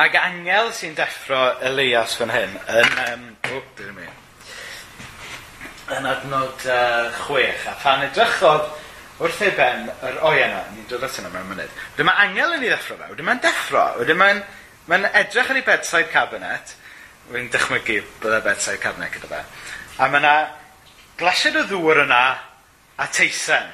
Ac 0.04 0.20
angel 0.20 0.76
sy'n 0.76 1.00
deffro 1.00 1.46
Elias 1.72 2.20
fan 2.20 2.36
hyn, 2.36 2.60
yn, 2.76 3.04
um, 3.08 3.30
o, 3.54 3.64
dwi'n 3.80 3.94
dyn 3.94 4.02
mi, 4.02 4.16
yn 5.96 6.10
adnod 6.10 6.68
uh, 6.68 7.08
chwech, 7.24 7.64
a 7.70 7.76
pan 7.82 8.04
edrychodd 8.08 8.68
wrth 9.24 9.40
ei 9.46 9.54
ben 9.58 9.88
yr 10.06 10.20
oen 10.28 10.44
yna, 10.50 10.64
ni'n 10.76 10.90
dod 10.92 11.06
at 11.08 11.18
yna 11.22 11.32
mewn 11.34 11.48
munud, 11.54 11.80
dyma 11.98 12.14
angel 12.26 12.58
yn 12.58 12.66
ei 12.66 12.74
ddeffro 12.74 13.00
fe, 13.00 13.08
dyma'n 13.18 13.42
deffro, 13.42 13.86
dyma'n 14.06 14.44
mae'n 14.88 15.08
n, 15.08 15.14
edrych 15.22 15.50
yn 15.54 15.62
ei 15.62 15.66
bedside 15.66 16.12
cabinet, 16.12 16.76
wy'n 17.32 17.50
dychmygu 17.54 18.02
bydda 18.22 18.44
bedside 18.46 18.82
cabinet 18.84 19.16
gyda 19.16 19.32
fe, 19.32 19.42
a 19.98 20.10
mae 20.12 20.22
yna 20.22 20.36
glasiad 21.18 21.58
o 21.64 21.66
ddŵr 21.72 22.04
yna 22.06 22.22
a 22.98 23.08
teisen. 23.14 23.74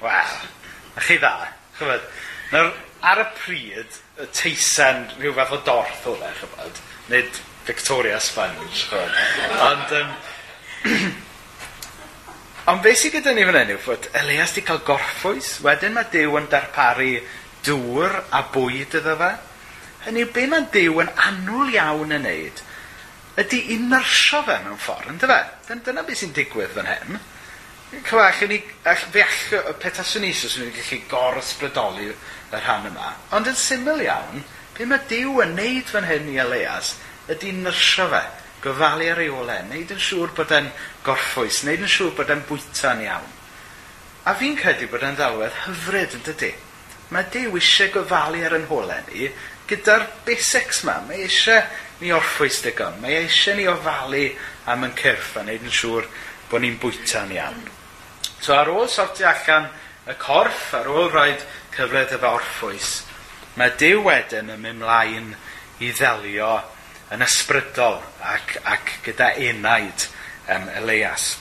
Wel, 0.00 0.34
a 0.96 1.04
chi 1.06 1.18
dda, 1.20 1.34
chyfod. 1.78 2.10
Nawr, 2.50 2.72
ar 3.12 3.22
y 3.22 3.26
pryd, 3.38 3.98
y 4.20 4.28
teisen, 4.34 5.06
rhyw 5.20 5.36
fath 5.36 5.54
o 5.54 5.62
dorth 5.66 6.06
o 6.10 6.16
fe, 6.18 6.34
chyfod. 6.40 6.84
Nid 7.12 7.40
Victoria 7.68 8.18
Sponge, 8.22 8.68
chyfod. 8.74 9.18
Ond, 9.70 9.98
um, 10.00 10.14
Ond 12.68 12.82
beth 12.84 12.98
sydd 13.00 13.14
gyda 13.16 13.32
ni 13.32 13.44
fan 13.48 13.56
hyn 13.56 13.70
yw 13.72 13.78
fod 13.80 14.06
Elias 14.20 14.52
wedi 14.52 14.66
cael 14.68 14.82
gorffwys, 14.84 15.54
wedyn 15.64 15.94
mae 15.96 16.08
Dyw 16.12 16.34
yn 16.36 16.48
darparu 16.52 17.14
dŵr 17.64 18.16
a 18.36 18.42
bwyd 18.52 18.96
iddo 18.98 19.14
fe. 19.16 19.30
Hynny 20.04 20.26
yw, 20.26 20.32
be 20.34 20.44
mae 20.50 20.66
Dyw 20.74 21.00
yn 21.00 21.12
annwl 21.24 21.72
iawn 21.72 22.12
yn 22.18 22.26
neud, 22.28 22.60
ydy 23.40 23.62
i 23.72 23.78
nyrsio 23.80 24.42
fe 24.44 24.58
mewn 24.66 24.80
ffordd, 24.80 25.08
ynddo 25.14 25.30
fe? 25.30 25.40
Dyna 25.70 26.04
beth 26.04 26.20
sy'n 26.20 26.36
digwydd 26.36 26.74
fan 26.76 26.90
hyn. 26.90 27.20
Clywach, 28.06 28.44
ni, 28.50 28.60
all, 28.86 29.06
fe 29.16 29.24
all, 29.24 29.72
petaswn 29.80 30.26
ni, 30.26 30.34
os 30.36 30.58
ni'n 30.60 30.74
gallu 30.76 31.00
gor-ysbrydoli 31.10 32.10
y 32.12 32.14
rhan 32.58 32.90
yma. 32.92 33.14
Ond 33.38 33.48
yn 33.48 33.56
syml 33.56 34.04
iawn, 34.04 34.44
be 34.76 34.84
mae 34.90 35.08
Dyw 35.08 35.40
yn 35.46 35.56
neud 35.56 35.88
fan 35.88 36.08
hyn 36.12 36.28
i 36.28 36.36
Elias, 36.44 36.92
ydy 37.32 37.56
nyrsio 37.56 38.10
fe 38.12 38.22
gofalu 38.64 39.10
ar 39.10 39.20
ei 39.24 39.30
ole, 39.32 39.58
wneud 39.66 39.94
yn 39.94 40.02
siŵr 40.04 40.34
bod 40.36 40.54
e'n 40.56 40.70
gorffwys, 41.06 41.62
wneud 41.64 41.84
yn 41.86 41.92
siŵr 41.92 42.16
bod 42.18 42.32
e'n 42.34 42.42
bwyta'n 42.48 43.04
iawn. 43.06 43.30
A 44.28 44.34
fi'n 44.36 44.58
credu 44.58 44.90
bod 44.90 45.04
e'n 45.06 45.16
ddalwedd 45.16 45.62
hyfryd 45.64 46.18
yn 46.18 46.26
dydy. 46.28 46.50
Mae 47.10 47.26
Dyw 47.32 47.56
eisiau 47.58 47.90
gofalu 47.94 48.44
ar 48.46 48.54
yn 48.58 48.68
hole 48.70 49.00
ni 49.08 49.30
gyda'r 49.70 50.04
basics 50.26 50.84
yma. 50.84 51.00
Mae 51.08 51.24
eisiau 51.24 51.64
ni 52.00 52.12
orffwys 52.14 52.60
digon. 52.64 53.00
Mae 53.02 53.24
eisiau 53.24 53.56
ni 53.58 53.66
ofalu 53.70 54.26
am 54.70 54.86
yn 54.86 54.96
cyrff 54.98 55.36
a 55.36 55.44
wneud 55.44 55.66
yn 55.66 55.74
siŵr 55.74 56.08
bod 56.50 56.62
ni'n 56.62 56.78
bwyta'n 56.82 57.32
iawn. 57.34 57.62
So 58.40 58.54
ar 58.56 58.70
ôl 58.72 58.88
sorti 58.88 59.26
allan 59.26 59.68
y 60.08 60.16
corff, 60.20 60.72
ar 60.74 60.88
ôl 60.90 61.10
roed 61.12 61.42
cyfle 61.74 62.04
efo 62.06 62.34
orffwys, 62.38 62.92
mae 63.58 63.74
Dyw 63.78 64.04
wedyn 64.06 64.52
yn 64.54 64.62
mynd 64.62 64.80
mlaen 64.82 65.34
i 65.80 65.90
ddelio 65.92 66.54
yn 67.14 67.24
ysbrydol 67.26 67.98
ac, 68.22 68.56
ac 68.64 68.92
gyda 69.04 69.32
enaid 69.42 70.06
um, 70.54 70.68
Elias. 70.80 71.32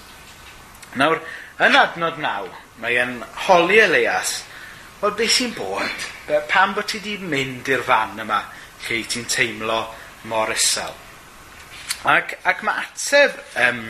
Nawr, 0.97 1.21
yn 1.61 1.77
adnod 1.77 2.17
naw, 2.21 2.47
mae 2.81 2.97
e'n 2.97 3.19
holi 3.45 3.77
Elias, 3.83 4.39
wel, 5.01 5.13
beth 5.19 5.35
sy'n 5.35 5.53
bod? 5.57 6.07
Pam 6.49 6.73
bod 6.77 6.89
ti 6.89 7.01
wedi 7.01 7.17
mynd 7.21 7.69
i'r 7.69 7.85
fan 7.85 8.17
yma 8.23 8.41
lle 8.87 9.03
ti'n 9.05 9.29
teimlo 9.29 9.79
mor 10.31 10.49
isel? 10.55 10.95
Ac, 12.09 12.37
ac 12.47 12.65
mae 12.65 12.85
ateb 12.87 13.37
um, 13.67 13.85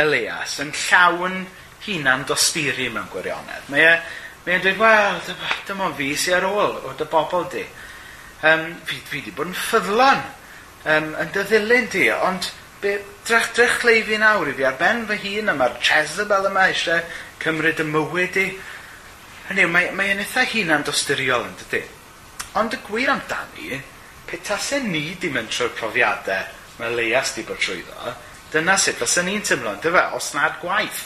Elias 0.00 0.58
yn 0.64 0.74
llawn 0.74 1.42
hunan 1.84 2.26
dosturi 2.26 2.88
mewn 2.90 3.10
gwirionedd. 3.12 3.68
Mae 3.70 3.86
e, 3.86 3.96
mae 4.44 4.56
e'n 4.56 4.64
dweud, 4.64 4.80
wel, 4.80 5.20
dyma 5.68 5.92
dy 5.92 5.98
fi 6.00 6.14
sy'n 6.24 6.40
ar 6.40 6.48
ôl 6.50 6.80
o 6.88 6.94
dy 6.98 7.06
bobl 7.12 7.46
di. 7.52 7.62
Um, 8.44 8.72
fi, 8.88 8.98
fi 8.98 9.22
di 9.24 9.32
bod 9.32 9.52
yn 9.52 9.54
ffyddlon 9.56 10.24
um, 10.84 11.10
yn 11.20 11.32
dy 11.34 11.44
ddilyn 11.48 11.88
di, 11.92 12.06
ond 12.12 12.50
be, 12.82 12.98
drach, 13.26 13.50
drach 13.56 13.82
leifi 13.88 14.18
nawr 14.20 14.50
i 14.52 14.56
fi 14.58 14.68
ar 14.68 14.78
ben 14.80 15.04
fy 15.08 15.18
hun 15.24 15.52
a 15.52 15.56
mae'r 15.58 15.78
Jezebel 15.84 16.50
yma 16.50 16.68
eisiau 16.70 17.02
cymryd 17.44 17.82
y 17.84 17.88
mywyd 17.88 18.40
i. 18.40 18.48
Hynny 19.48 19.66
yw, 19.66 19.72
mae, 19.72 19.90
mae 19.96 20.14
yn 20.14 20.22
eitha 20.24 20.44
hunan 20.52 20.84
dosturiol 20.86 21.48
yn 21.48 21.56
dydy. 21.62 21.82
Ond 22.60 22.76
y 22.76 22.80
gwir 22.86 23.10
amdani, 23.12 23.80
petasau 24.28 24.84
ni 24.84 25.10
di 25.20 25.30
mynd 25.32 25.50
trwy'r 25.52 25.74
profiadau 25.76 26.60
mae 26.78 26.94
leias 26.94 27.34
di 27.36 27.44
bod 27.46 27.60
trwyddo, 27.62 28.14
dyna 28.52 28.76
sut 28.78 28.98
fysyn 28.98 29.28
ni'n 29.28 29.44
teimlo, 29.46 29.74
dyfa, 29.82 30.08
os 30.16 30.32
nad 30.34 30.56
gwaith. 30.62 31.02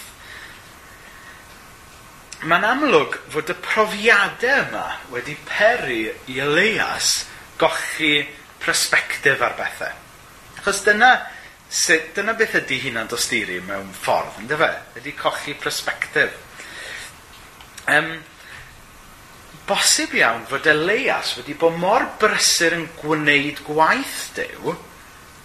Mae'n 2.48 2.64
amlwg 2.64 3.18
fod 3.32 3.50
y 3.52 3.56
profiadau 3.64 4.62
yma 4.68 4.84
wedi 5.12 5.34
peri 5.48 6.04
i 6.30 6.38
Elias 6.44 7.24
gochi 7.60 8.22
prospectif 8.62 9.42
ar 9.42 9.56
bethau. 9.58 9.94
Achos 10.58 10.82
dyna, 10.86 11.12
sut, 11.70 12.12
dyna 12.16 12.34
beth 12.38 12.58
ydy 12.62 12.80
hunan 12.86 13.10
dosturi 13.10 13.60
mewn 13.64 13.92
ffordd, 13.96 14.42
ynddo 14.42 14.58
fe? 14.60 14.72
Ydy 15.00 15.14
cochi 15.18 15.54
prospectif. 15.58 16.34
Um, 17.88 18.12
bosib 19.68 20.14
iawn 20.16 20.44
fod 20.48 20.66
Elias 20.68 21.34
wedi 21.38 21.56
bod 21.58 21.76
mor 21.80 22.04
brysur 22.20 22.76
yn 22.76 22.86
gwneud 23.00 23.62
gwaith 23.66 24.20
dew 24.36 24.74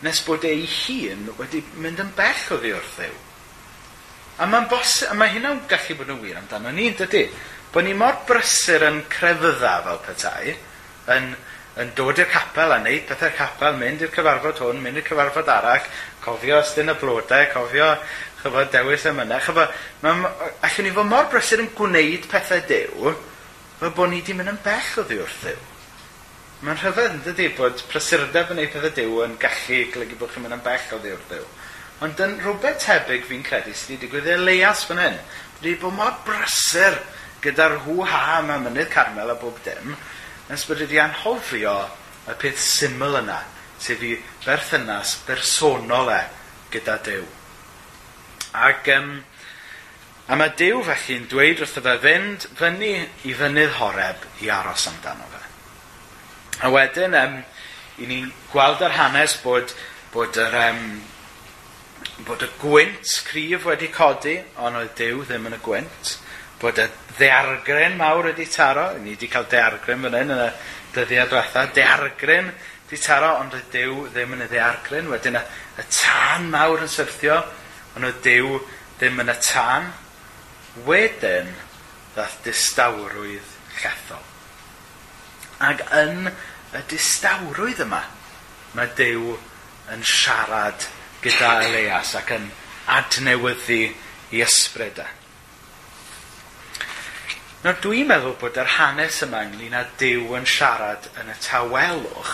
nes 0.03 0.19
bod 0.27 0.43
ei 0.47 0.65
hun 0.67 1.29
wedi 1.37 1.61
mynd 1.79 2.01
yn 2.03 2.11
bell 2.17 2.49
o 2.51 2.59
ddi 2.59 2.73
wrth 2.75 2.97
Dyw. 2.99 3.15
A 4.43 4.47
mae'n 4.49 4.67
bosib, 4.71 5.11
a 5.11 5.15
mae 5.15 5.31
hynna'n 5.35 5.63
gallu 5.69 5.95
bod 5.99 6.11
yn 6.11 6.21
wir 6.23 6.39
amdano 6.39 6.71
ni, 6.73 6.89
dydy? 6.97 7.27
Bod 7.73 7.85
ni 7.85 7.93
mor 7.97 8.17
brysur 8.27 8.83
yn 8.87 9.03
crefydda 9.11 9.73
fel 9.85 9.99
petai, 10.07 10.55
yn 11.15 11.29
yn 11.81 11.89
dod 11.97 12.19
i'r 12.21 12.29
capel 12.29 12.75
a 12.75 12.77
wneud 12.81 13.07
pethau'r 13.09 13.33
capel, 13.37 13.77
mynd 13.79 14.03
i'r 14.05 14.11
cyfarfod 14.13 14.61
hwn, 14.61 14.81
mynd 14.83 14.99
i'r 15.01 15.07
cyfarfod 15.07 15.49
arall, 15.49 15.87
cofio 16.21 16.59
ystyn 16.61 16.93
y 16.93 16.95
blodau, 17.01 17.47
cofio 17.53 17.87
chyfod 18.43 18.71
dewis 18.75 19.07
y 19.09 19.13
mynau. 19.17 19.41
Chyfod, 19.41 19.73
allwn 20.03 20.87
ni 20.87 20.93
fod 20.93 21.09
mor 21.09 21.29
brysur 21.31 21.63
yn 21.63 21.71
gwneud 21.77 22.27
pethau 22.29 22.61
dew, 22.69 23.13
fel 23.79 23.95
bod 23.97 24.11
ni 24.11 24.21
wedi 24.21 24.37
mynd 24.37 24.53
yn 24.53 24.61
bell 24.65 25.01
o 25.01 25.07
ddiwrth 25.09 25.39
ddew. 25.47 25.69
Mae'n 26.63 26.79
rhyfedd 26.79 27.17
dydy 27.25 27.49
bod 27.57 27.81
prysurdeb 27.89 28.53
yn 28.53 28.61
ei 28.63 28.69
pethau 28.71 28.93
dew 28.95 29.17
yn 29.25 29.35
gallu 29.41 29.81
golygu 29.95 30.19
bod 30.21 30.31
chi'n 30.35 30.45
mynd 30.45 30.57
yn 30.59 30.65
bell 30.67 30.95
o 30.95 31.01
ddiwrth 31.01 31.25
ddew. 31.31 31.49
Ond 32.03 32.21
yn 32.23 32.37
rhywbeth 32.43 32.79
tebyg 32.83 33.25
fi'n 33.27 33.43
credu 33.47 33.73
sydd 33.73 33.95
wedi 33.95 34.05
digwydd 34.05 34.29
e 34.29 34.37
leias 34.39 34.85
fan 34.87 35.01
hyn. 35.01 35.19
Wedi 35.57 35.75
bod 35.81 35.97
mor 35.97 36.15
brysur 36.27 37.01
gyda'r 37.43 37.79
hw-ha 37.85 38.39
yma 38.41 38.57
mynydd 38.63 38.91
Carmel 38.91 39.33
a 39.33 39.35
bob 39.39 39.57
dim, 39.65 39.95
nes 40.49 40.65
bod 40.67 40.81
wedi 40.83 40.99
anhofio 40.99 41.75
y 42.27 42.35
peth 42.39 42.59
syml 42.59 43.19
yna, 43.21 43.39
sef 43.79 44.01
i 44.03 44.15
berthynas 44.45 45.17
bersonol 45.27 46.11
e 46.13 46.19
gyda 46.73 46.97
Dyw. 47.05 47.23
Ac, 48.53 48.89
um, 48.95 49.15
a 50.27 50.37
mae 50.39 50.53
Dyw 50.59 50.83
felly'n 50.87 51.29
dweud 51.31 51.63
wrtho 51.63 51.83
fe 51.85 51.95
fynd 52.03 52.47
fyny 52.59 52.93
i 53.27 53.33
fynydd 53.37 53.77
horeb 53.79 54.27
i 54.43 54.51
aros 54.53 54.87
amdano 54.91 55.27
fe. 55.31 55.41
A 56.63 56.71
wedyn, 56.71 57.17
um, 57.19 57.39
i 57.99 58.09
ni 58.09 58.21
gweld 58.51 58.83
yr 58.83 58.95
hanes 58.97 59.35
bod, 59.43 59.73
bod 60.13 60.37
yr 60.39 60.59
um, 60.67 60.83
bod 62.27 62.43
y 62.45 62.49
gwynt 62.61 63.17
cryf 63.27 63.67
wedi 63.67 63.89
codi, 63.93 64.37
ond 64.61 64.79
oedd 64.79 64.93
Dyw 64.99 65.23
ddim 65.27 65.49
yn 65.49 65.57
y 65.57 65.63
gwynt 65.65 66.17
bod 66.63 66.79
y 66.79 66.85
ddeargryn 67.17 67.97
mawr 67.99 68.29
wedi 68.31 68.45
taro, 68.47 68.93
ni 69.03 69.13
wedi 69.13 69.27
cael 69.31 69.49
deargryn 69.51 70.05
fan 70.05 70.15
hyn 70.15 70.31
yn 70.31 70.43
y 70.45 70.51
dyddiad 70.95 71.31
diwetha, 71.33 71.65
deargryn 71.75 72.51
wedi 72.53 72.99
taro, 73.03 73.33
ond 73.41 73.55
oedd 73.57 73.67
Dyw 73.73 74.05
ddim 74.13 74.35
yn 74.37 74.45
y 74.45 74.47
ddeargryn. 74.51 75.09
Wedyn 75.11 75.39
y, 75.39 75.43
y 75.81 75.85
tân 75.91 76.47
mawr 76.53 76.85
yn 76.85 76.91
syrthio, 76.93 77.41
ond 77.97 78.07
oedd 78.07 78.21
Dyw 78.23 78.59
ddim 79.01 79.19
yn 79.23 79.33
y 79.33 79.37
tân. 79.43 79.89
Wedyn, 80.87 81.51
ddath 82.15 82.37
distawrwydd 82.45 83.49
llethol. 83.81 84.23
Ac 85.67 85.83
yn 85.99 86.29
y 86.29 86.83
distawrwydd 86.91 87.83
yma, 87.85 88.03
mae 88.77 88.93
Dyw 88.97 89.35
yn 89.93 90.07
siarad 90.07 90.87
gyda 91.23 91.57
Elias 91.67 92.15
ac 92.19 92.31
yn 92.37 92.47
adnewyddu 92.93 93.83
i 94.33 94.41
ysbryd 94.45 95.03
e. 95.03 95.09
Nawr 97.63 97.77
dwi'n 97.79 98.09
meddwl 98.09 98.33
bod 98.41 98.57
yr 98.59 98.67
hanes 98.75 99.21
yma 99.23 99.45
ynglyn 99.45 99.75
â 99.79 99.85
Dyw 99.95 100.33
yn 100.35 100.47
siarad 100.51 101.05
yn 101.21 101.29
y 101.31 101.35
tawelwch 101.45 102.33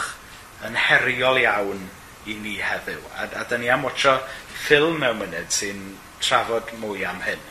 yn 0.65 0.78
heriol 0.88 1.38
iawn 1.38 1.84
i 2.26 2.34
ni 2.42 2.56
heddiw. 2.58 3.04
A, 3.13 3.28
a 3.38 3.44
da 3.46 3.60
ni 3.62 3.70
am 3.70 3.86
watcho 3.86 4.15
ffilm 4.63 4.98
mewn 5.04 5.20
munud 5.22 5.54
sy'n 5.54 5.84
trafod 6.18 6.74
mwy 6.82 7.06
am 7.06 7.22
hyn. 7.28 7.46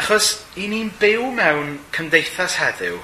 Achos 0.00 0.30
i 0.56 0.70
ni'n 0.72 0.94
byw 1.02 1.28
mewn 1.36 1.76
cymdeithas 1.92 2.56
heddiw 2.62 2.96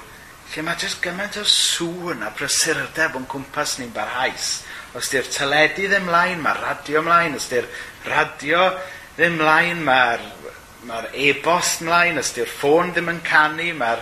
lle 0.55 0.65
mae 0.65 0.81
jyst 0.81 1.05
gymaint 1.05 1.37
o 1.37 1.45
sŵn 1.45 2.25
a 2.25 2.33
brysurdeb 2.33 3.13
o'n 3.15 3.29
cwmpas 3.29 3.77
ni'n 3.77 3.93
barhaus. 3.93 4.55
Os 4.97 5.13
di'r 5.13 5.29
teledu 5.29 5.85
ddim 5.85 6.09
mlaen, 6.09 6.41
mae'r 6.41 6.65
radio 6.65 7.05
mlaen. 7.05 7.37
Os 7.37 7.45
di'r 7.53 7.69
radio 8.09 8.71
ddim 9.19 9.37
mlaen, 9.37 9.85
mae'r 9.85 10.25
mae'r 10.89 11.11
e-bost 11.13 11.83
mlaen, 11.85 12.19
os 12.21 12.33
di'r 12.35 12.49
ffôn 12.49 12.91
ddim 12.95 13.11
yn 13.11 13.21
canu, 13.25 13.67
mae'r 13.77 14.01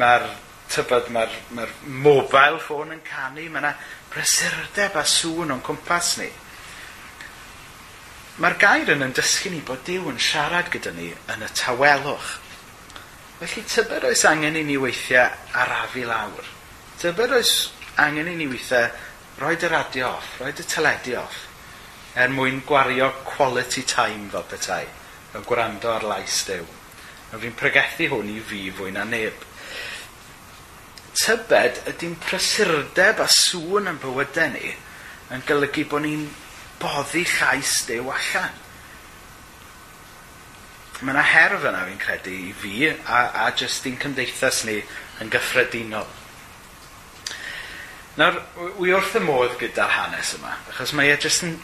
mae 0.00 0.26
tybod, 0.72 1.08
mae'r 1.14 1.38
mae, 1.56 1.70
mobile 2.04 2.58
ffôn 2.62 2.92
yn 2.96 3.04
canu, 3.06 3.46
mae 3.48 3.62
yna 3.62 3.72
brysurdeb 4.10 4.98
a 4.98 5.04
sŵn 5.06 5.54
o'n 5.54 5.64
cwmpas 5.64 6.12
ni. 6.22 6.28
Mae'r 8.42 8.58
gair 8.62 8.92
yn 8.94 9.06
yn 9.08 9.14
dysgu 9.16 9.50
ni 9.50 9.62
bod 9.66 9.82
Dyw 9.86 10.12
yn 10.12 10.20
siarad 10.22 10.70
gyda 10.74 10.92
ni 10.94 11.10
yn 11.10 11.42
y 11.42 11.50
tawelwch. 11.58 12.36
Felly 13.38 13.64
tybed 13.70 14.06
oes 14.10 14.24
angen 14.26 14.58
i 14.58 14.64
ni 14.66 14.78
weithiau 14.78 15.30
arafu 15.62 16.04
lawr. 16.06 16.46
Tybed 16.98 17.34
oes 17.38 17.52
angen 18.02 18.30
i 18.30 18.36
ni 18.38 18.46
weithiau 18.50 18.90
roed 19.38 19.62
y 19.62 19.70
radio 19.70 20.12
off, 20.16 20.38
roed 20.42 20.58
y 20.58 20.66
teledu 20.66 21.14
off, 21.20 21.44
er 22.18 22.30
mwyn 22.34 22.64
gwario 22.66 23.12
quality 23.26 23.84
time 23.86 24.30
fel 24.32 24.46
petai 24.50 24.86
y 25.38 25.44
gwrando 25.46 25.92
ar 25.92 26.06
lais 26.06 26.42
dew. 26.48 26.66
A 27.32 27.38
fi'n 27.40 27.56
pregethu 27.58 28.08
hwn 28.12 28.30
i 28.32 28.38
fi 28.44 28.68
fwy 28.74 28.92
na 28.94 29.04
neb. 29.08 29.46
Tybed 31.18 31.82
ydy'n 31.92 32.16
prysurdeb 32.22 33.20
a 33.22 33.26
sŵn 33.32 33.90
yn 33.92 33.98
bywydau 34.02 34.52
ni 34.54 34.72
yn 35.34 35.44
golygu 35.48 35.84
bod 35.90 36.06
ni'n 36.06 36.24
boddi 36.80 37.24
llais 37.26 37.74
dew 37.88 38.08
allan. 38.14 38.54
Mae 40.98 41.14
yna 41.14 41.22
herf 41.22 41.66
yna 41.68 41.84
fi'n 41.86 42.00
credu 42.02 42.32
i 42.34 42.54
fi 42.58 42.88
a, 42.90 43.18
a 43.44 43.50
jyst 43.58 43.86
i'n 43.86 43.98
cymdeithas 44.02 44.64
ni 44.66 44.80
yn 45.22 45.30
gyffredinol. 45.30 46.08
Nawr, 48.18 48.40
wi 48.80 48.90
wrth 48.96 49.14
y 49.14 49.22
modd 49.22 49.54
gyda'r 49.60 49.92
hanes 49.94 50.32
yma, 50.34 50.56
achos 50.72 50.90
mae 50.98 51.12
e 51.12 51.18
jyst 51.22 51.44
yn 51.46 51.54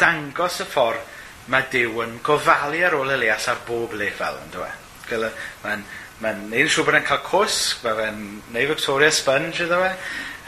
dangos 0.00 0.62
y 0.64 0.68
ffordd 0.70 1.15
mae 1.52 1.68
Dyw 1.70 2.02
yn 2.02 2.18
gofalu 2.26 2.82
ar 2.86 2.96
ôl 2.98 3.12
Elias 3.14 3.46
ar 3.52 3.62
bob 3.66 3.94
lefel, 3.98 4.40
yn 4.42 4.52
dweud. 4.54 4.82
E? 5.06 5.30
Mae'n 5.62 5.84
mae 5.84 5.84
mae'n 6.24 6.46
neud 6.48 6.64
yn 6.64 6.72
siŵr 6.72 6.86
bod 6.88 6.96
e'n 6.98 7.06
cael 7.06 7.22
cwsg, 7.26 7.82
mae 7.84 7.96
fe'n 8.00 8.20
neud 8.54 8.70
Victoria 8.72 9.12
Sponge 9.12 9.66
iddo 9.66 9.80
fe. 9.82 9.92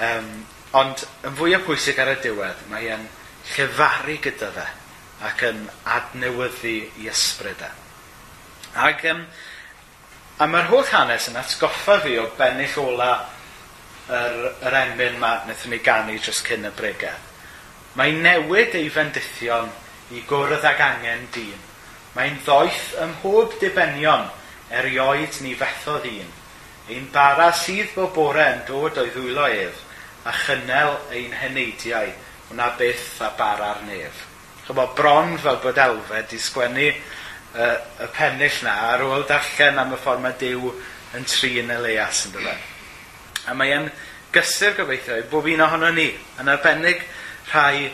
Um, 0.08 0.28
ond 0.80 1.04
yn 1.28 1.36
fwy 1.36 1.56
o 1.56 1.60
pwysig 1.66 2.00
ar 2.00 2.14
y 2.14 2.16
diwedd, 2.24 2.62
mae 2.72 2.88
e'n 2.94 3.04
llefaru 3.52 4.16
gyda 4.24 4.50
fe 4.56 4.66
ac 5.28 5.44
yn 5.48 5.64
adnewyddu 5.96 6.74
i 7.02 7.08
ysbryd 7.10 7.64
e. 7.66 7.70
Ac, 8.88 9.04
um, 9.12 9.24
a 10.38 10.46
mae'r 10.48 10.70
holl 10.72 10.86
hanes 10.92 11.28
yn 11.30 11.38
atgoffa 11.40 11.98
fi 12.04 12.16
o 12.22 12.28
bennill 12.38 12.78
ola 12.84 13.10
yr, 14.08 14.38
yr 14.64 14.78
enbyn 14.84 15.18
ma 15.20 15.34
wnaethon 15.44 15.74
ni 15.74 15.82
ganu 15.84 16.16
dros 16.22 16.40
cyn 16.46 16.68
y 16.68 16.72
bregau. 16.78 17.26
Mae 17.98 18.14
newid 18.14 18.76
ei 18.78 18.88
fendithion 18.94 19.68
i 20.14 20.22
gwrdd 20.28 20.64
ag 20.64 20.80
angen 20.80 21.26
dyn. 21.34 21.66
Mae'n 22.16 22.38
ddoeth 22.44 22.94
ym 23.02 23.12
mhob 23.18 23.58
dibenion 23.60 24.28
erioed 24.74 25.40
ni 25.44 25.54
fethodd 25.58 26.06
un. 26.08 26.32
Ein 26.88 27.10
bara 27.12 27.50
sydd 27.52 27.92
bo 27.94 28.08
bore 28.14 28.46
yn 28.54 28.64
dod 28.68 28.96
o'i 29.00 29.12
ddwylo 29.12 29.44
ef, 29.52 29.84
a 30.24 30.32
chynnel 30.44 30.96
ein 31.14 31.34
heneidiau, 31.36 32.10
wna 32.52 32.72
byth 32.80 33.20
a 33.24 33.30
bara'r 33.36 33.84
nef. 33.88 34.24
Chybo, 34.66 34.86
bron 34.96 35.36
fel 35.40 35.60
bod 35.62 35.80
elfed 35.80 36.32
i 36.36 36.40
sgwennu 36.40 36.88
y, 36.88 36.92
y 38.04 38.08
pennill 38.16 38.62
na 38.64 38.74
ar 38.92 39.04
ôl 39.04 39.24
darllen 39.28 39.80
am 39.80 39.94
y 39.96 40.00
ffordd 40.00 40.24
mae 40.24 40.36
Dyw 40.40 40.72
yn 41.16 41.28
trin 41.28 41.72
Elias 41.72 42.26
yn 42.28 42.36
dod. 42.36 42.48
A 43.48 43.54
mae 43.56 43.72
e'n 43.76 43.90
gysur 44.32 44.76
gobeithio 44.76 45.16
i 45.20 45.28
bob 45.28 45.48
un 45.48 45.64
ohono 45.64 45.92
ni, 45.96 46.08
yn 46.40 46.52
arbennig 46.52 47.04
rhai 47.52 47.88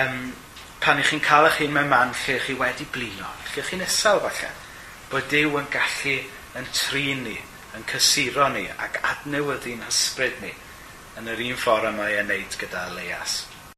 um, 0.00 0.30
pan 0.80 1.00
ych 1.02 1.12
chi'n 1.12 1.20
cael 1.24 1.50
eich 1.50 1.60
hun 1.60 1.74
mewn 1.76 1.90
man 1.92 2.14
lle 2.22 2.38
chi 2.40 2.56
wedi 2.56 2.86
blino, 2.92 3.28
lle 3.52 3.64
chi'n 3.68 3.84
isel 3.84 4.22
falle, 4.24 4.50
bod 5.10 5.28
Dyw 5.28 5.58
yn 5.60 5.68
gallu 5.74 6.16
yn 6.56 6.72
trin 6.72 7.24
ni, 7.26 7.36
yn 7.76 7.86
cysuro 7.90 8.48
ni 8.54 8.64
ac 8.72 8.98
adnewyddu'n 9.12 9.84
hysbryd 9.86 10.40
ni 10.44 10.54
yn 11.20 11.28
yr 11.30 11.46
un 11.50 11.60
ffordd 11.60 11.90
y 11.90 11.96
mae 11.98 12.20
e'n 12.22 12.30
neud 12.32 12.60
gyda 12.62 12.88
Leias. 12.96 13.42